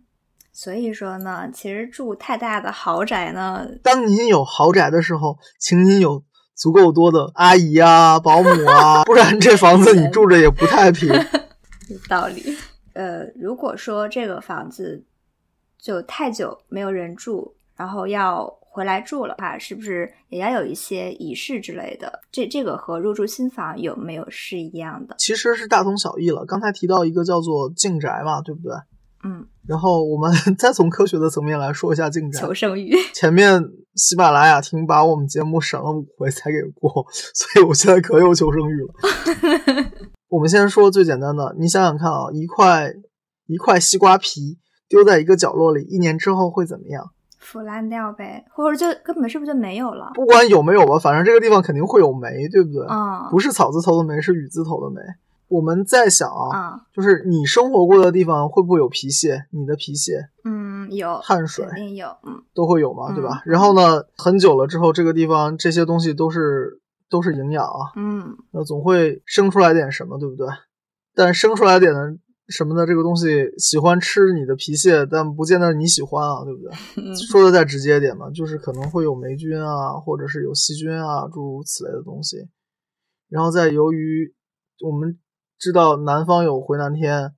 [0.53, 6.23] 所以说呢，其实住太大的豪宅呢，当您有豪宅的时候，请您有
[6.55, 11.09] 足够多的阿姨啊、保姆啊，不然这房子你住着也不太平。
[11.89, 12.55] 有道理。
[12.93, 15.03] 呃，如果说这个房子
[15.81, 22.19] 就太久没有人住，然后要回来住了话，是不是也要有一些仪式之类的？
[22.31, 25.15] 这这个和入住新房有没有是一样的？
[25.17, 26.45] 其实是大同小异了。
[26.45, 28.75] 刚才提到一个叫做净宅嘛，对不对？
[29.23, 32.41] 嗯，然后我们 再从科学的层面来说一下进展。
[32.41, 32.93] 求生欲。
[33.13, 33.63] 前面
[33.95, 39.91] 喜马拉雅听把我们节目审了五回才给过， 所以我现在可有求生欲了。
[40.29, 42.91] 我们先说最简单的，你想想看啊，一块
[43.47, 44.57] 一块西瓜皮
[44.89, 47.11] 丢在一个角落里，一年之后会怎么样？
[47.39, 50.11] 腐烂掉呗，或者就根本是不是就没有了？
[50.15, 52.85] 不管有没有吧，反正这个地方肯定会有霉，对不对？
[52.89, 55.01] 嗯，不是草字头的霉，是雨字头的霉。
[55.47, 59.45] 我们在想啊，啊，就是你生活过的地方会不会有皮屑？
[59.51, 63.41] 你的皮屑嗯，有汗水肯定有，嗯都会有嘛，嗯对吧？
[63.45, 66.79] 然后呢，很久了之后，这个地方这些东西都是
[67.09, 70.47] 都是营养啊，嗯那总会生出来点什么，对不对？
[71.15, 76.71] 但生出来点的什么的这个东西喜欢吃你的皮屑，但不见得你喜欢啊，对不对？
[77.03, 82.37] 嗯 说的再直接点嘛，就是可能会有霉菌啊，或者是有细菌啊，诸如此类的东西。
[83.29, 84.33] 然后再由于
[84.85, 85.17] 我们
[85.63, 87.31] 知道南方有回南天，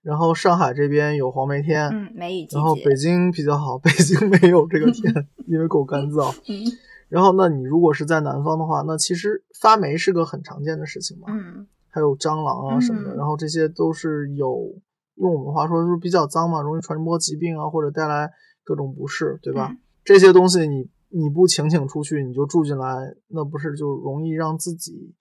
[0.00, 5.12] 然后上海这边有黄梅天，嗯，梅雨季节，然后北京比较好， 北京没有这个天，
[5.48, 6.32] 因为够干燥。
[6.48, 6.70] 嗯
[7.08, 14.72] 然后那你如果是在南方的话，那其实发霉是个很常见的事情嘛，嗯还有蟑螂啊什么的，嗯然后这些都是有
[15.16, 18.30] 用我们话说就是比较脏嘛，容易传播疾病啊，或者带来
[18.62, 19.70] 各种不适，对吧？
[19.72, 25.12] 嗯这些东西你你不请请出去，你就住进来，那不是就容易让自己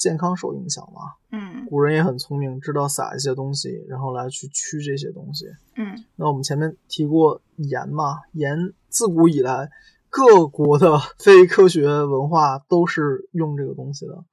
[0.00, 1.02] 健康受影响嘛？
[1.30, 5.44] 嗯古人也很聪明，知道撒一些东西，然后来去驱这些东西。
[5.76, 8.56] 嗯那我们前面提过盐嘛，盐
[8.88, 9.70] 自古以来
[10.08, 14.24] 各国的非科学文化都是用这个东西的。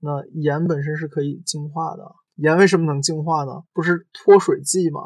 [0.00, 3.62] 那盐本身是可以净化的，盐为什么能净化呢？
[3.74, 5.00] 不是脱水剂吗？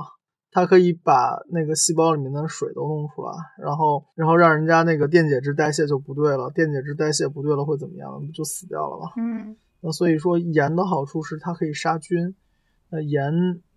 [0.53, 8.11] 它可以把那个细胞里面的水都弄出来，然后然后让人家那个电解质代谢就不对了，电解质代谢不对了会怎么样？
[8.25, 9.12] 不就死掉了吗？
[9.19, 9.55] 嗯
[9.87, 12.35] 那所以说盐的好处是它可以杀菌，
[12.90, 13.33] 那盐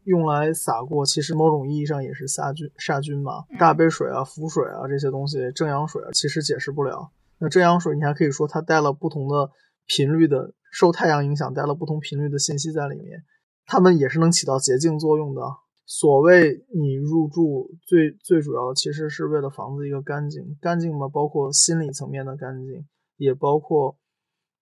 [0.05, 3.43] 用来撒过，其实某种意义上也是杀菌杀菌嘛。
[3.59, 7.11] 大杯水啊、浮水啊这些东西，正阳水啊，其实解释不了。
[7.37, 9.51] 那正阳水你还可以说它带了不同的
[9.85, 13.23] 频率的，受太阳影响带了不同频率的信息在里面，
[13.67, 15.43] 它们也是能起到洁净作用的。
[15.85, 23.95] 所谓你入住最最主要的其实是为了房子一个干净，干净嘛，包括心理层面的干净，也包括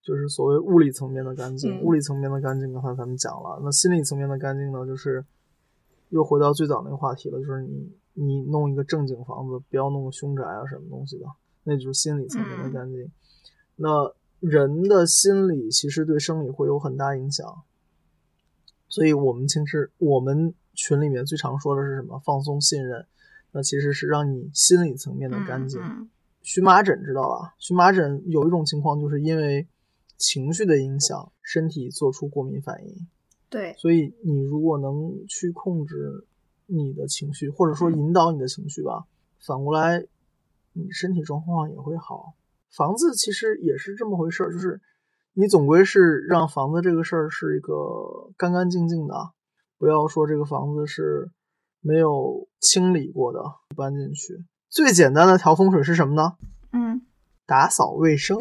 [0.08, 1.70] 就是所谓物理层面的干净。
[1.78, 5.26] 嗯物理层面的干净，刚才咱们讲了，那心理层面的干净呢，就是
[6.12, 11.26] 又回到最早那个话题了，就是你你弄一个正经房子，不要弄个凶宅啊什么东西的，
[11.66, 13.12] 那就是心理层面的干净。
[13.76, 17.46] 那人的心理其实对生理会有很大影响，
[18.88, 22.18] 所以我们其实我们群里面最常说的是什么？
[22.24, 23.06] 放松信任，
[23.52, 25.82] 那其实是让你心理层面的干净。
[25.82, 26.10] 嗯
[26.44, 27.56] 荨麻疹知道吧？
[27.60, 29.68] 荨麻疹有一种情况，就是因为
[30.18, 33.08] 情绪的影响，身体做出过敏反应。
[33.50, 36.26] 对，所以你如果能去控制
[36.66, 39.06] 你的情绪，或者说引导你的情绪吧，
[39.40, 40.06] 反过来
[40.74, 42.34] 你身体状况也会好。
[42.70, 44.82] 房子其实也是这么回事儿，就是
[45.34, 49.32] 你总归是让房子这个事儿是一个干干净净的，
[49.78, 51.32] 不要说这个房子是
[51.80, 53.40] 没有清理过的
[53.76, 54.46] 搬进去。
[54.70, 56.36] 最简单的调风水是什么呢？
[56.74, 57.02] 嗯，
[57.48, 58.38] 打扫卫生。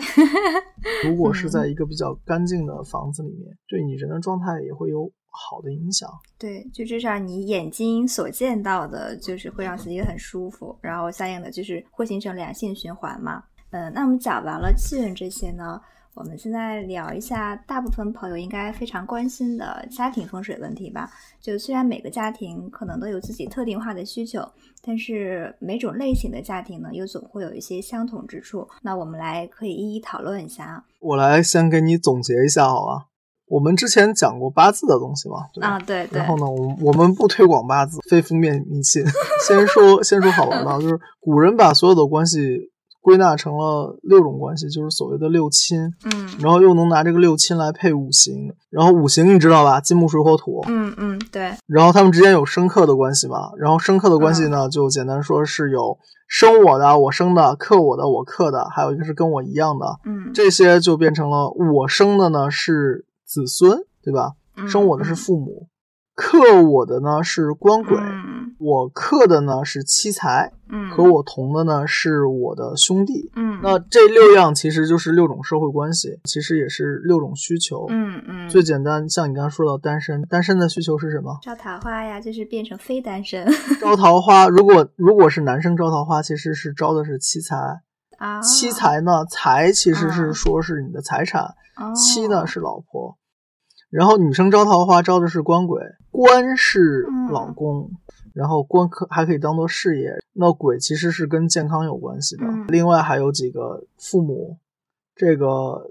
[1.08, 6.08] 如果是在一个比较干净的房子里面，对你人的状态也会有好的影响。
[6.38, 13.42] 对，就至少你眼睛所见到的，就是会让自己很舒服，然后相应的就是会形成良性循环嘛。
[13.70, 15.80] 嗯，那我们讲完了气运这些呢，
[16.16, 21.10] 我们现在聊一下大部分朋友应该非常关心的家庭风水问题吧。
[21.42, 24.40] 就虽然每个家庭可能都有自己特定化的需求，
[24.82, 28.66] 但是每种类型的家庭呢，又总会有一些相同之处。
[28.80, 30.84] 那我们来可以一一讨论一下啊。
[31.00, 33.08] 我来先给你总结一下，好吧？
[33.48, 35.68] 我们之前讲过八字的东西嘛，对吧？
[35.68, 36.18] 啊，对对。
[36.18, 39.04] 然后呢，我我们不推广八字，非封面迷信。
[39.46, 42.72] 先说先说好玩的， 就是古人把所有的关系。
[43.06, 45.94] 归纳成了六种关系，就是所谓的六亲。
[46.06, 49.80] 嗯，然后又能拿这个六亲来配五行，然后五行你知道吧？
[49.80, 50.64] 金木水火土。
[50.66, 51.52] 嗯嗯，对。
[51.68, 53.52] 然后他们之间有生克的关系嘛？
[53.60, 59.86] 然后生克的关系呢，就简单说是有生我的我生的，克我的我克的，还有一个是跟我一样的。
[60.04, 64.32] 嗯，这些就变成了我生的呢是子孙，对吧？
[64.66, 65.68] 生我的是父母，
[66.16, 67.96] 克我的呢是官鬼。
[68.58, 78.48] 我克的呢是七财，嗯，和我同的呢是我的兄弟，嗯，那这六样其实就是六种社会关系，其实也是六种需求，嗯嗯。
[78.48, 81.38] 最简单，像你刚刚说到单身，单身的需求是什么？
[81.42, 83.46] 招桃花呀，就是变成非单身。
[83.78, 87.56] 招桃花，如果如果是男生招桃花，其实是招的是妻财
[88.16, 88.40] 啊。
[88.40, 91.54] 妻财呢，财其实是说是你的财产，
[91.94, 93.18] 妻呢是老婆。
[93.90, 97.90] 然后女生招桃花招的是官鬼，官是老公。
[98.34, 102.44] 然后官可还可以当做事业，那鬼其实是跟健康有关系的。
[102.68, 104.58] 另外还有几个父母，
[105.14, 105.90] 这个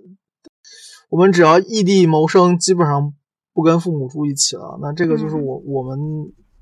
[1.09, 3.15] 我们只要异地谋生，基本上
[3.51, 5.97] 不跟父母住一起了，那这个就是我我们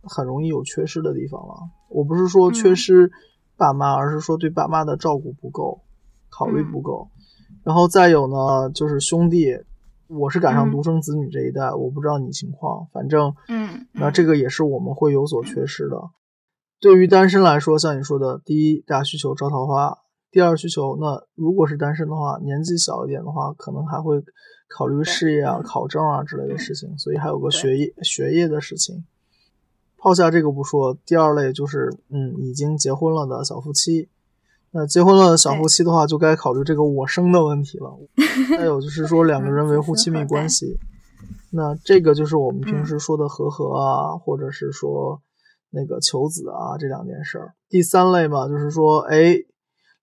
[0.04, 1.54] 很容易有缺失的地方了。
[1.90, 3.12] 我不是说缺失
[3.58, 5.82] 爸妈，而是说对爸妈的照顾不够，
[6.30, 7.10] 考虑不够。
[7.66, 9.54] 然后再有呢，就是兄弟。
[10.08, 15.98] 我是赶上独生子女这一代，我不知道你情况，反正，嗯，那这个也是我们会有所缺失的。
[16.80, 19.98] 对于单身来说，像你说的，第一大需求招桃花，
[20.32, 24.22] 第二需求，那如果是单身的话，年纪小一点的话，可能还会
[24.68, 29.06] 考虑事业啊、考证啊之类的事情，所以还有个学业学业的事情。
[29.98, 34.10] 抛下这个不说，第二类就是，嗯，已经结婚了的小夫妻。
[34.76, 37.96] 那结婚了小夫妻的话，就该考虑这个我生的问题了。
[38.58, 40.80] 再有就是说两个人维护亲密关系，
[41.52, 45.22] 那这个就是我们平时说的和和啊，或者是说
[45.70, 47.54] 那个求子啊这两件事儿。
[47.70, 49.36] 第三类嘛，就是说，哎，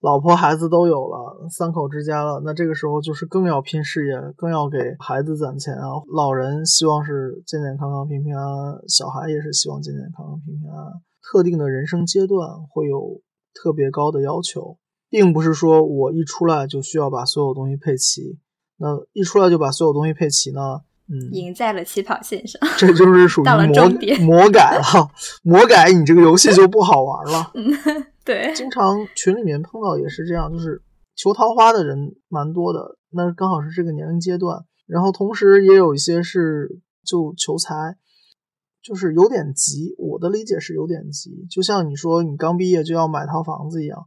[0.00, 5.88] 老婆孩子都有了，三口之家了，那这个时候就是更要拼事业，更要给孩子攒钱啊。
[6.14, 10.92] 老人希望是健健康康、平平安安，小孩也是希望健健康康、平平安安。
[11.20, 13.20] 特定的人生阶段会有。
[13.60, 14.78] 特别高的要求，
[15.10, 18.38] 并不是说我一出来就需要把所有东西配齐。
[18.78, 20.80] 那一出来就把所有东西配齐呢？
[21.12, 23.44] 嗯，赢在了起跑线上，这就是属于
[24.24, 25.10] 魔魔改了。
[25.42, 27.50] 魔改，你这个游戏就不好玩了。
[27.54, 27.70] 嗯，
[28.24, 28.54] 对。
[28.54, 30.80] 经常群里面碰到也是这样，就是
[31.16, 32.96] 求桃花的人蛮多的。
[33.10, 37.96] 那刚好是这个年龄阶段，然后同时也有一些是就求财。
[38.82, 44.06] 就是有点急，我的理解是有点急，就像你说你刚毕业就要买套房子一样。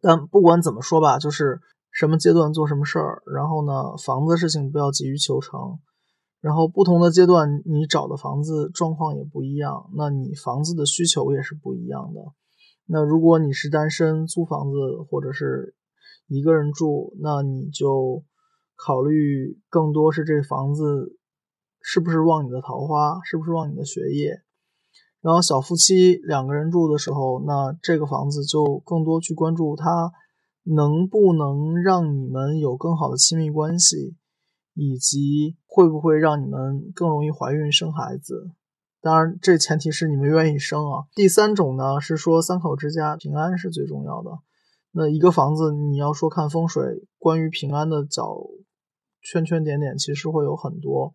[0.00, 1.60] 但不管怎么说吧，就是
[1.92, 5.78] 什么阶段做什么事儿，然后呢，房子事情不要急于求成。
[6.40, 12.20] 然后不同的阶段你找的房子状况也不一样，那你房子的需求也是不一样的。
[12.86, 14.76] 那如果你是单身租房子
[15.08, 15.74] 或者是
[16.26, 18.24] 一个人住，那你就
[18.74, 21.19] 考虑更多是这房子。
[21.82, 23.20] 是不是旺你的桃花？
[23.24, 24.42] 是不是旺你的学业？
[25.20, 30.12] 然后小夫妻两个人住的时候，那这个房子就更多去关注它
[30.62, 34.16] 能不能让你们有更好的亲密关系，
[34.74, 38.50] 以及会不会让你们更容易怀孕生孩子。
[39.02, 41.04] 当然，这前提是你们愿意生啊。
[41.14, 44.30] 第三种呢是说三口之家平安是最重要的。
[44.92, 46.82] 那一个房子你要说看风水，
[47.18, 48.36] 关于平安的角
[49.22, 51.14] 圈圈点点其实会有很多。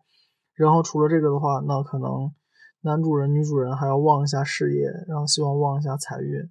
[0.56, 2.32] 然后除了这个的话，那可能
[2.80, 6.50] 男主人、女主人还要旺一下事业，然后希望旺一下财运。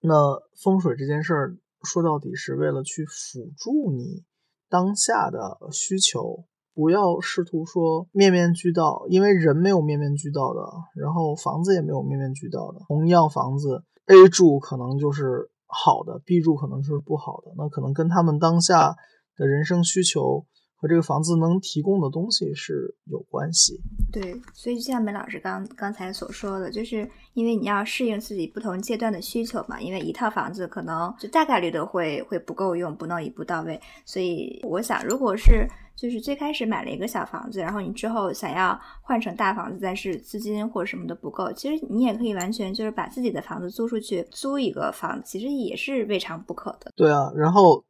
[0.00, 4.24] 那风水这件事儿说到底是为了去辅助你
[4.70, 6.44] 当下的需求，
[6.74, 10.60] 不要试图说面面俱到，因为人没有面面俱到的，
[10.96, 12.80] 然后房子也没有面面俱到的。
[12.88, 17.52] 同样房子 A 住可能就是好的，B 住可能就是不好的。
[17.58, 18.96] 那可能跟他们当下
[19.36, 20.46] 的人生需求。
[20.82, 23.80] 和这个房子能提供的东西是有关系。
[24.10, 29.80] 对，所以就像梅老师刚刚才所说的，就是因为你要适应自己不同阶段的需求嘛。
[29.80, 33.80] 因为一套房子可能就大概率的会会不够用，不能一步到位。
[34.04, 46.90] 所以我想，如果是就是最开始买了一个小房子，然后你之后想要换成大房子，但是资金或者什么的不够，其实你也可以完全就是把自己的房子租出去，租一个房子，其实也是未尝不可的。
[46.96, 47.84] 对啊，然后。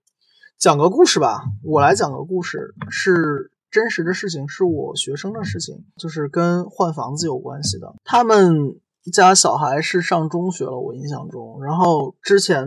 [0.59, 7.95] 讲个故事吧，我来讲个故事，是真实的事情，是我学生的事情，就是跟换房子有关系的。
[8.05, 8.81] 他们
[9.13, 12.65] 家小孩是上中学了，我印象中，然后之前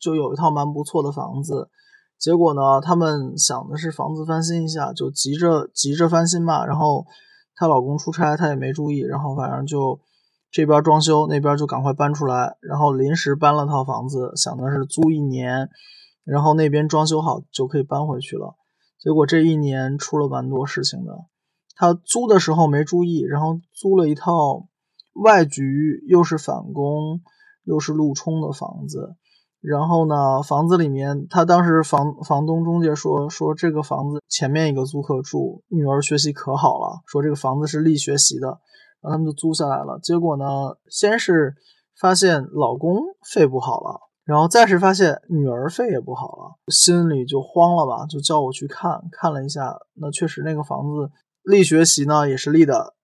[0.00, 1.68] 就有一套蛮不错的房子，
[2.16, 6.64] 结果呢，他们想的是房子翻新一下，就急着急着翻新嘛。
[6.64, 7.04] 然后
[7.56, 9.98] 她老公出差，她也没注意，然后反正就
[10.52, 15.68] 这边装修，那边就赶快搬出来，然后临时搬了套房子，想的是租一年。
[16.24, 18.54] 然后那边装修好就可以搬回去了，
[18.98, 21.12] 结果这一年出了蛮多事情的。
[21.74, 24.68] 他租的时候没注意，然后租了一套
[25.14, 27.20] 外局又是反弓
[27.64, 29.16] 又是路冲的房子。
[29.60, 38.48] 然后呢，房子里面他当时房房东中介说说这个房子前面一个租客住，女儿学习可好了，说这个房子是力学习的，
[39.00, 40.00] 然后他们就租下来了。
[40.02, 40.44] 结果呢，
[40.88, 41.54] 先是
[41.96, 43.02] 发现老公
[43.32, 44.00] 肺不好了。
[44.24, 51.10] 然后再是发现女儿肺也不好了，心里就慌了吧，就叫我去看看了一下，那确实那个房子
[51.42, 52.94] 立学习呢也是立的，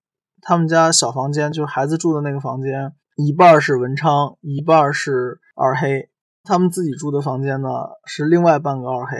[0.41, 6.09] 他们家小房间就是孩子住的那个房间，一半是文昌，一半是二黑，
[6.45, 7.69] 他们自己住的房间呢
[8.05, 9.19] 是另外半个二黑，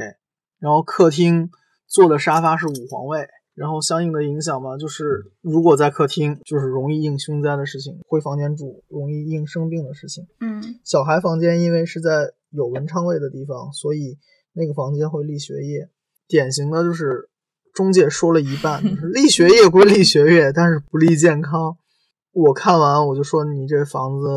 [0.61, 1.51] 然后客厅
[1.89, 3.29] 坐的沙发是五皇位。
[3.59, 10.25] 然后相应的影响嘛，就是如果在客厅，就是容易应凶灾的事情；回房间住，容易应生病的事情。
[10.41, 14.17] 嗯，小孩房间因为是在有文昌位的地方，所以
[14.53, 15.91] 那个房间会立学业。
[16.29, 17.29] 典型的就是
[17.75, 18.81] 中介说了一半，
[19.13, 21.77] 立学业归立学业，但是不利健康。
[22.33, 24.29] 我看完我就说你这房子，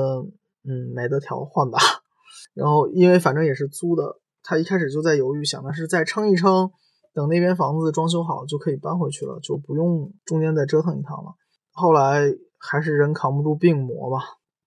[0.68, 1.78] 嗯，没得调，换吧。
[2.56, 6.72] 然后因为反正也是租的，他一开始就在犹豫，想的是再撑一撑。
[7.14, 11.34] 等那边房子装修好就可以搬回去了，就不用中间再折腾一趟了。
[11.74, 12.24] 后来
[12.58, 14.18] 还是人扛不住病魔吧，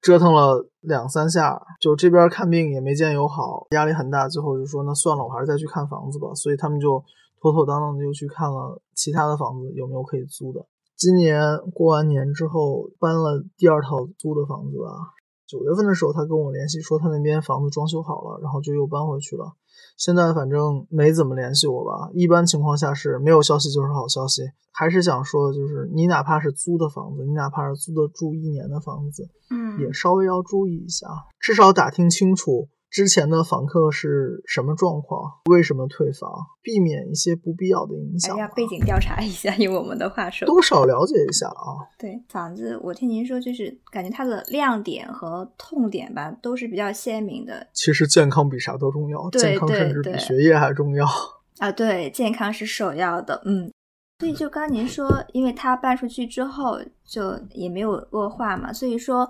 [0.01, 4.29] 折腾了两三下，就这边看病也没见有好，压力很大。
[4.29, 6.35] 最后就说那算了，我还是再去看房子吧。
[6.35, 7.03] 所以他们就
[7.41, 10.67] 妥妥当当的又去看了其他的房子，有没有可以租的。
[10.97, 15.13] 今年过完年之后搬了第二套租的房子吧。
[15.47, 19.53] 九月份的时候，他跟我联系说他那边房子装修好了，然后就又搬回去了。
[19.97, 22.11] 现在反正没怎么联系我吧。
[22.13, 24.43] 一般情况下是没有消息就是好消息。
[24.77, 31.07] 还是想说，就是你哪怕是租的房子，你哪怕是租的住一年的房子，嗯，也稍微要注意一下，
[31.39, 32.69] 至少打听清楚。
[32.95, 35.21] 之前的访客是什么状况？
[35.51, 36.31] 为什么退房？
[36.63, 38.37] 避免一些不必要的影响。
[38.37, 41.91] 要背景调查一下， 用我们的话说，多少了解一下啊。
[41.99, 47.67] 对房子，我听您说，就是感觉它的亮点和痛点吧，都是比较鲜明的。
[47.73, 51.05] 其实健康比啥都重要，健康甚至比学业还重要
[51.59, 51.73] 啊！
[51.73, 53.43] 对，健康是首要的。
[53.45, 53.73] 嗯，
[54.21, 59.29] 所以就刚您说，因为他搬出去之后就也没有恶化嘛，所以说。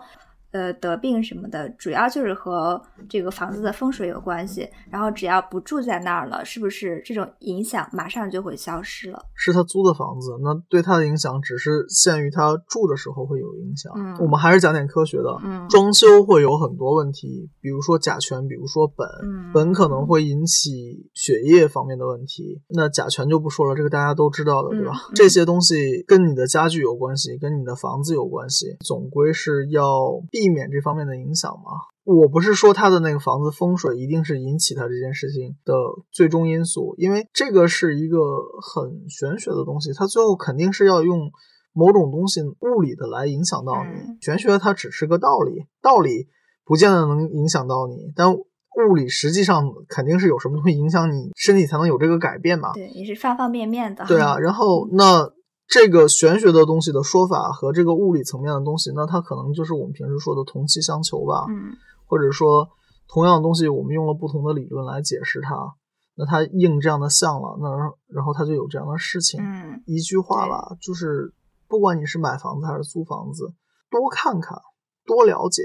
[0.55, 4.69] 呃，得病什么的，主要就是和这个房子的风水有关系。
[4.89, 9.21] 然后只要不住在那儿了，是不是这种影响马上就会消失了？
[9.35, 13.93] 是他租的房子，那对他的影响只是限于他住的时候会有影响。
[13.97, 15.25] 嗯，我们还是讲点科学的。
[15.43, 22.63] 嗯，装修会有很多问题，比如说甲醛，比如说苯，苯可能会引起血液方面的问题。
[22.69, 24.93] 那甲醛就不说了，这个大家都知道的，对吧？
[25.17, 30.44] 这些东西跟你的家具有关系，跟你的房子有关系，总归是要避。
[30.45, 31.89] 避免这方面的影响吗？
[32.05, 35.73] 我不是说他的那个房子风水一定是引起他这件事情的
[36.13, 38.19] 最终因素，因为这个是一个
[38.61, 41.31] 很玄学的东西，它最后肯定是要用
[41.73, 44.19] 某种东西物理的来影响到你。
[44.21, 46.29] 玄学它只是个道理，道理
[46.67, 52.75] 不见得能影响到你，但物理实际上肯定是有什么东西影响你身体才能有这个改变嘛？
[52.75, 54.05] 对，也是方方面面的。
[54.05, 55.33] 对啊， 然后那。
[55.67, 62.69] 这个玄学的东西的说法和这个物理层面的东西，那它可能就是我们平时说的同气相求吧，嗯，或者说
[63.09, 65.75] 同样的东西，我们用了不同的理论来解释它，
[66.15, 67.69] 那它应这样的像了，那
[68.15, 69.41] 然后它就有这样的事情。
[69.43, 71.33] 嗯，一句话吧，就是
[71.69, 73.53] 不管你是买房子还是租房子，
[73.91, 74.59] 多看看，
[75.07, 75.63] 多了解，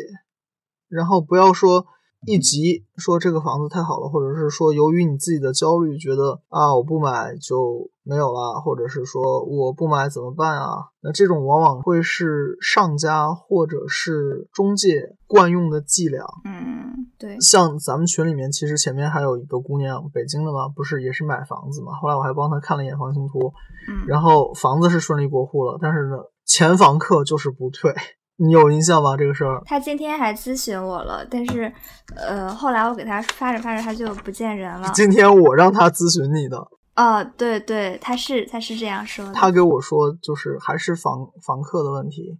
[0.87, 1.85] 然后不要说。
[2.25, 10.91] 一急说这个房子太好了，或者是说由于你自己的焦虑，觉得啊我不买就没有了，或者是说我不买怎么办啊？
[11.01, 16.25] 那这种往往会是上家或者是中介惯用的伎俩。
[16.43, 21.93] 嗯，对，像咱们群里面，其实前面还有一个姑娘，北京的嘛，不是也是买房子嘛？
[21.93, 23.53] 后来我还帮她看了一眼房型图，
[23.87, 27.93] 嗯，然后房子是顺利过户了，但是呢，前房客就是不退，
[28.39, 29.15] 你有印象吗？
[29.17, 29.61] 这个事儿？
[29.65, 31.71] 他今天还咨询我了，但是，
[32.15, 34.89] 呃，后来我给他发着发着，他就不见人了。
[34.93, 36.57] 今天我让他咨询你的，
[36.95, 39.33] 哦，对对，他是他是这样说的。
[39.33, 41.13] 他给我说，就是还是房
[41.45, 42.39] 房客的问题，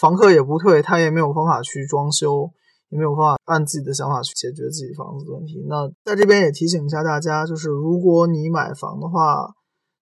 [0.00, 2.50] 房客也不退，他也没有方法去装修。
[2.92, 5.64] 也没有办法按自己的想法去解决自己房子的问题。
[5.68, 9.46] 那在这边也提醒一下大家，就是如果你买房的话，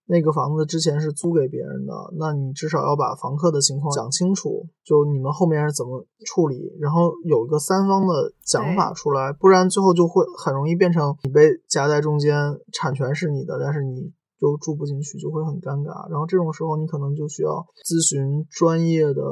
[0.09, 12.35] 那个房子之前是租给别人的，那你至少要把房客的情况讲清楚，就你们后面是怎么处理，然后有一个三方的讲法出来，不然最后就会很容易变成你被夹在中间，
[12.73, 14.13] 产权是你的，但是你。
[14.41, 16.09] 就住不进去，就会很尴尬。
[16.11, 17.51] 然后这种时候，你可能就需要
[17.85, 19.23] 咨询专业的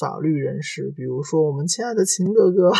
[0.00, 2.72] 法律人士，比如说我们亲爱的秦哥哥。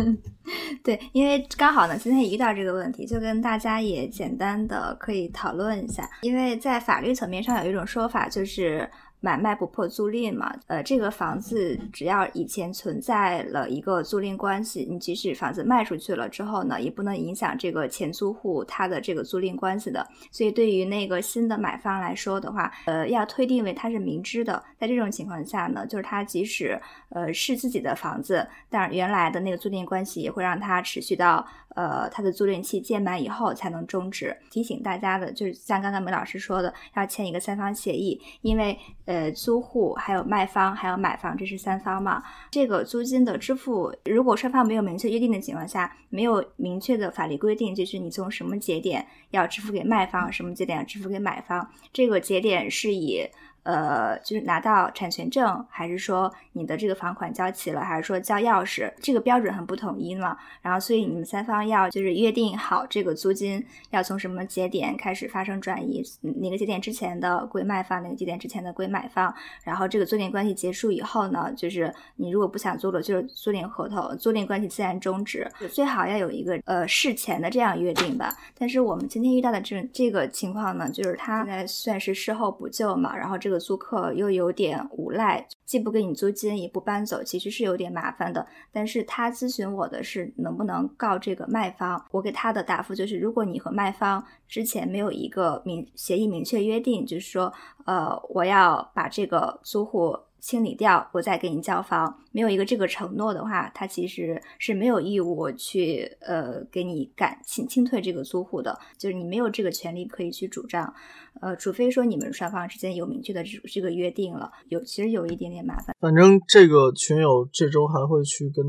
[0.84, 6.08] 对，因为刚好呢，今天也遇到这个问题，就跟大家也简单的可以讨论一下。
[6.22, 8.88] 因为在法律层面上有一种说法，就是。
[9.26, 20.06] 买卖不破租赁嘛，呃，这个房子只要以前存在了一个租赁关系，你即使房子卖出去了之后呢，也不能影响这个前租户他的这个租赁关系的。
[20.30, 24.62] 所以对于那个新的买方来说的话，呃，要推定为他是明知的。
[24.78, 31.44] 在这种情况下呢，就是他即使呃是自己的房子，但原来的那个租赁关系也会让他持续到。
[31.76, 34.36] 呃，他的租赁期届满以后才能终止。
[34.50, 42.22] 提醒大家的就是像刚刚梅老师说的，要签一个三方协议，因为呃，租户还有卖方还有买方这是三方嘛。
[42.50, 53.22] 这个租金的支付，如果双方没有明确约定的情况下，没有明确的法律规定，就是你从什么节点要支付给卖方，什么节点要支付给买方，这个节点是以。
[53.66, 60.38] 呃，就是拿到产权证，还是说你的这个房款交齐了，还是说交钥匙，这个标准很不统一嘛？
[60.62, 69.34] 然后，所以你们三方要就是约定好这个租金要从什么节点开始发生转移，哪个节点之前的归卖方，哪个节点之前的归买方。
[69.64, 75.44] 然后这个租赁关系结束以后呢，就是你如果不想租了，就是租赁合同，租赁关系自然终止。
[75.72, 78.32] 最好要有一个呃事前的这样约定吧。
[78.56, 83.55] 但是我们今天遇到的这这个情况呢，就是他现在算是事后补救嘛，然后这个。
[83.58, 88.46] 租客又有点无赖，既不给你租金，也不搬走，其实是有点麻烦的。
[88.72, 97.52] 但是他咨询我的是能不能告这个卖方，我给他的答复就是，如果你和卖方之前没有一个明协议明确约定，就是说，
[97.84, 100.18] 呃，我要把这个租户。
[100.40, 102.22] 清理掉，我再给你交房。
[102.32, 110.92] 没有一个这个承诺的话，他其实是没有义务去呃给你赶清清退这个租户的，就是你没有这个权利可以去主张。
[111.40, 115.94] 呃，除非说你们双方之间有明确的这这个约定了，有其实有一点点麻烦。
[116.00, 118.64] 反正这个群友这周还会去跟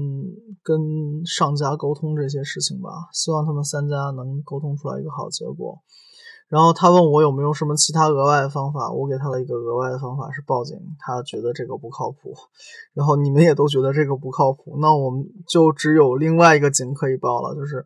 [0.63, 5.82] 跟上家沟通这些事情吧，希望他们三家能沟通出来一个好结果。
[6.49, 12.33] 然后他问我有没有什么其他额外的方法，我给他了一个额外的方法是报警，他觉得这个不靠谱，
[12.93, 17.85] 然后你们也都觉得这个不靠谱，那我们就只有另外一个警可以报了，就是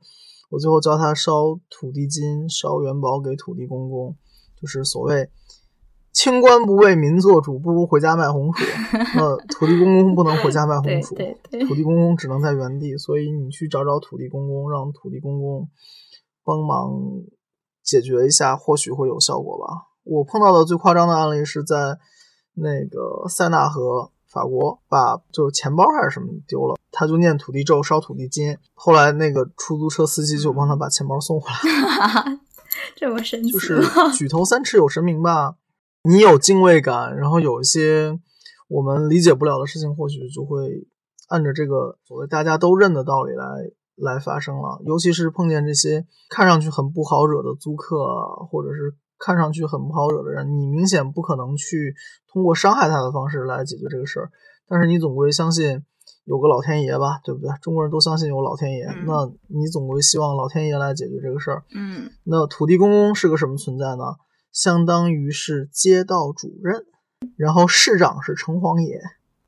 [0.51, 4.15] 我最后教他烧土地金、烧元宝给土地公公，
[4.61, 5.27] 就是所谓
[6.11, 8.63] 清官不为民做主，不如回家卖红薯。
[9.15, 11.15] 那土地公公不能回家卖红薯，
[11.67, 15.67] 土地公公只能在原地，所以你去找找土地公公，让土地公公
[16.43, 16.91] 帮忙。
[17.83, 19.87] 解决一下，或许会有效果吧。
[20.03, 21.97] 我碰到的最夸张的案例是在
[22.55, 28.57] 那个塞纳河，法国，把就是钱包还是什么丢了，他就念土地咒，烧土地金。
[28.73, 32.39] 后来那个出租车司机就帮他把钱包送回来。
[32.95, 33.51] 这么神奇？
[33.51, 33.81] 就是
[34.17, 35.55] 举头三尺有神明吧。
[36.03, 38.17] 你有敬畏感，然后有一些
[38.67, 40.87] 我们理解不了的事情，或许就会
[41.27, 43.45] 按着这个所谓大家都认的道理来。
[43.95, 47.97] 来发生了，尤其是碰见这些看上去很不好惹的租客，
[48.49, 51.93] 或者是看上去很不好惹的人，你明显不可能去
[52.31, 54.31] 通过伤害他的方式来解决这个事儿。
[54.67, 55.83] 但是你总归相信
[56.23, 57.51] 有个老天爷吧，对不对？
[57.61, 61.63] 中国人都相信有老天爷，那你总归希望老天爷来解决这个事儿。
[61.75, 64.03] 嗯，那土地公公是个什么存在呢？
[64.51, 66.85] 相当于是街道主任，
[67.35, 68.99] 然后市长是城隍爷。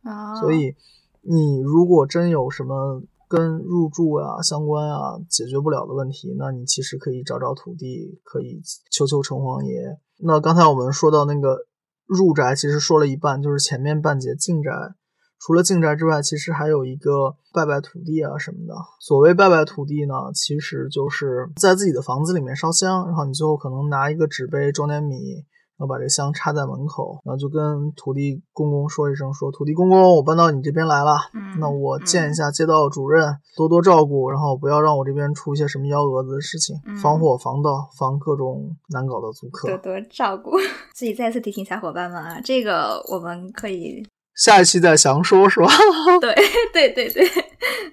[0.04, 0.76] 啊，所以
[1.22, 3.02] 你如果真有什么。
[3.34, 8.62] 跟入住啊相关啊解决不了的问题，那你其实可以找找土地，可以
[8.92, 9.98] 求求城隍爷。
[10.20, 11.66] 那刚才我们说到那个
[12.06, 14.70] 入宅，其实说了一半，就是前面半截进宅。
[15.40, 18.74] 除了进宅之外，其实还有一个拜拜土地啊什么的。
[19.02, 25.44] 所谓拜拜土地呢，其实就是在自己的房子里面烧香，然后你最后可能拿一个纸杯装点米，
[25.78, 39.67] 然后把这香插在门口，然后就跟土地公公说一声，说土地公公，我搬到你这边来了，嗯，那我见一下街道主任，多多照顾，然后不要让我这边出一些什么幺蛾子的事情，嗯防火防盗防各种难搞的租客。
[39.67, 40.51] 多多照顾。
[40.93, 44.05] 自己再次提醒小伙伴们啊，这个我们可以
[44.36, 45.68] 下一期再详说，是吧？
[46.20, 46.34] 对
[46.74, 47.28] 对对对，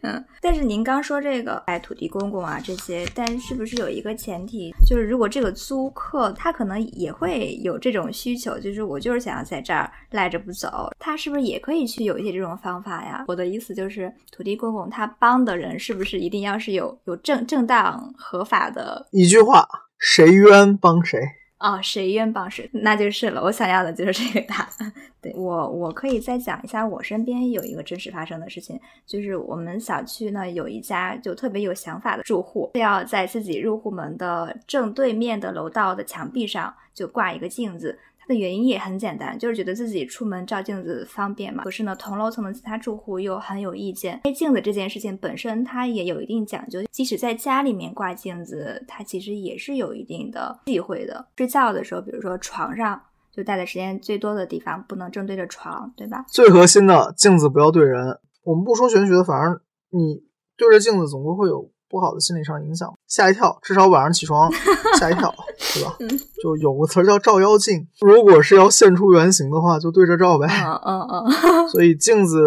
[0.02, 13.24] 嗯，但是您刚说这个哎土地公公啊这些，但是不是有一个前提，就是如果这个租客他可能也会有这种需求，就是我就是想要在这儿赖着不走，他是不是也可以去有一些这种方法呀？
[13.28, 19.68] 我的意思就是，土地公公他帮的人是不是一定要是有有正正当合法的一句话，
[19.98, 21.20] 谁冤帮谁。
[21.60, 23.42] 哦，谁愿帮谁，那就是了。
[23.42, 24.92] 我想要的就是这个答案。
[25.20, 37.98] 对我，我可以再讲一下我身边有一个真实发生的事情，就是我们小区呢有一家就特别有想法的住户，要在自己入户门的正对面的楼道的墙壁上就挂一个镜子。
[38.30, 41.64] 的原因也很简单，就是觉得自己出门照镜子方便嘛。
[41.64, 44.20] 可是呢，同楼层的其他住户又很有意见。
[44.24, 51.26] 因为镜子这件事情本身它也有一定讲究，即使在家里面挂镜子，它其实也是有一定的忌讳的。
[51.36, 53.02] 睡觉的时候，比如说床上
[53.32, 56.24] 就待的时间最多的地方不能正对着床，对吧？
[56.28, 58.18] 最核心的，镜子不要对人。
[58.44, 59.60] 我们不说玄学的，反正
[59.90, 60.22] 你
[60.56, 64.48] 对着镜子总归会有不好的心理上影响，吓一跳，至少晚上起床
[64.98, 65.34] 吓一跳，
[65.74, 65.96] 对吧？
[66.00, 66.08] 嗯
[66.42, 70.46] 就有个词儿叫照妖镜，如果是要现出原形的话，就对着照呗。
[70.64, 72.38] 嗯嗯嗯， 所以镜子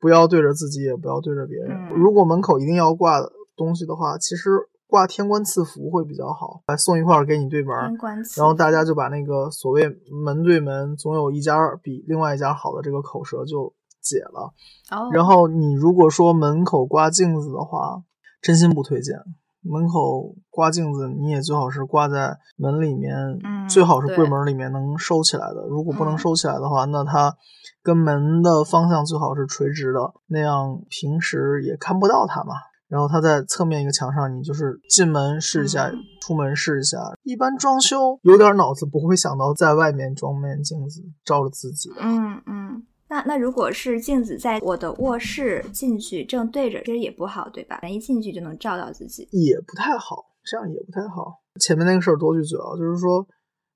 [0.00, 1.70] 不要对着自己，也不要对着别人。
[1.70, 4.50] 嗯如果门口一定要挂的东西的话，其实
[4.88, 7.74] 挂天官赐福会比较好，来送一块儿给你对门
[8.36, 13.72] 然后大家就把那个所谓门对门，总有一家比另外一家好的这个口舌就
[14.02, 14.52] 解了。
[14.90, 18.02] 哦，然后你如果说门口挂镜子的话，
[18.42, 19.16] 真心不推荐。
[19.62, 25.66] 门口挂镜子，你也最好是挂在门里面，嗯最好是柜门里面能收起来的。
[25.68, 27.34] 如果不能嗯收起来的话，那它
[27.82, 32.54] 跟门的方向最好是垂直的，那样平时也看不到它嘛。
[32.88, 36.98] 然后它在侧面一个墙上，你就是进门试一下，嗯出门试一下。
[37.22, 41.96] 一般装修有点脑子不会想到在外面装面镜子照着自己的。
[42.00, 42.86] 嗯嗯。
[43.12, 47.78] 那那如果是镜子在我的卧室进去正对着，其实也不好，对吧？
[47.86, 49.28] 一进去就能照到自己。
[49.32, 51.42] 也不太好，这样也不太好。
[51.60, 53.26] 前面那个事儿多句嘴啊，就是说，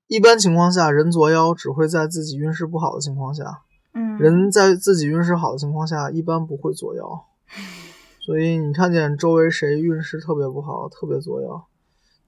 [0.07, 3.45] 一般情况下，人作妖只会在自己运势不好的情况下，
[3.93, 7.26] 嗯，人在自己运势好的情况下，一般不会作妖。
[8.24, 11.66] 所以你看见周围谁运势特别不好，特别作妖，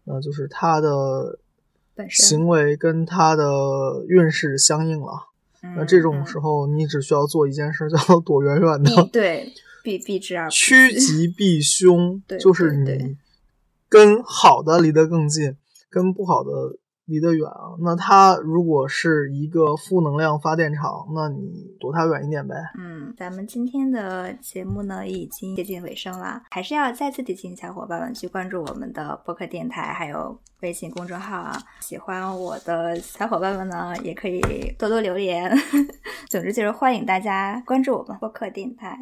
[0.05, 1.39] 那就是他的
[1.95, 5.29] 本身行为跟他的运势相应了。
[5.77, 9.05] 那这种时候，你只需要做一件事，叫做躲远远的。
[9.13, 9.53] 对
[9.83, 13.17] 避避之而趋吉 避凶，就是你
[13.89, 15.57] 跟好的离得更近，
[15.89, 16.51] 跟不好的
[17.09, 17.75] 离得远啊。
[17.81, 22.55] 那它如果是一个负能量发电厂，那你躲它远一点呗。
[22.79, 31.59] 嗯，咱们今天的节目呢已经接近尾声了，还是要再次提醒小伙伴们去关注我们的播客电台，还有微信公众号啊。
[31.81, 34.41] 喜欢我的小伙伴们呢，也可以
[34.79, 35.51] 多多留言。
[36.31, 38.99] 总之就是欢迎大家关注我们播客电台。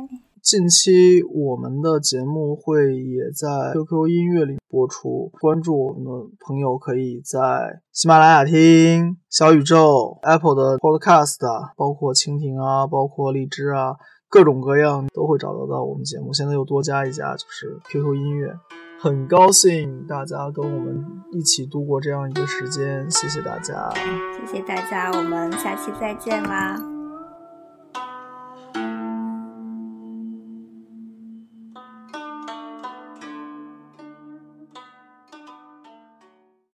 [0.46, 11.44] 近期我们的节目会也在 QQ 音乐里播出，关注我们的朋友可以在喜马拉雅听、小宇宙、Apple 的 Podcast，
[11.76, 13.96] 包括蜻蜓啊，包括荔枝啊，
[14.28, 16.32] 各种各样都会找得到我们节目。
[16.32, 18.54] 现在又多加一家，就是 QQ 音乐。
[19.00, 23.92] 很高兴大家跟我们一起度过这样一个时间，谢谢大家。
[24.46, 26.95] 谢谢大家，我们下期再见啦。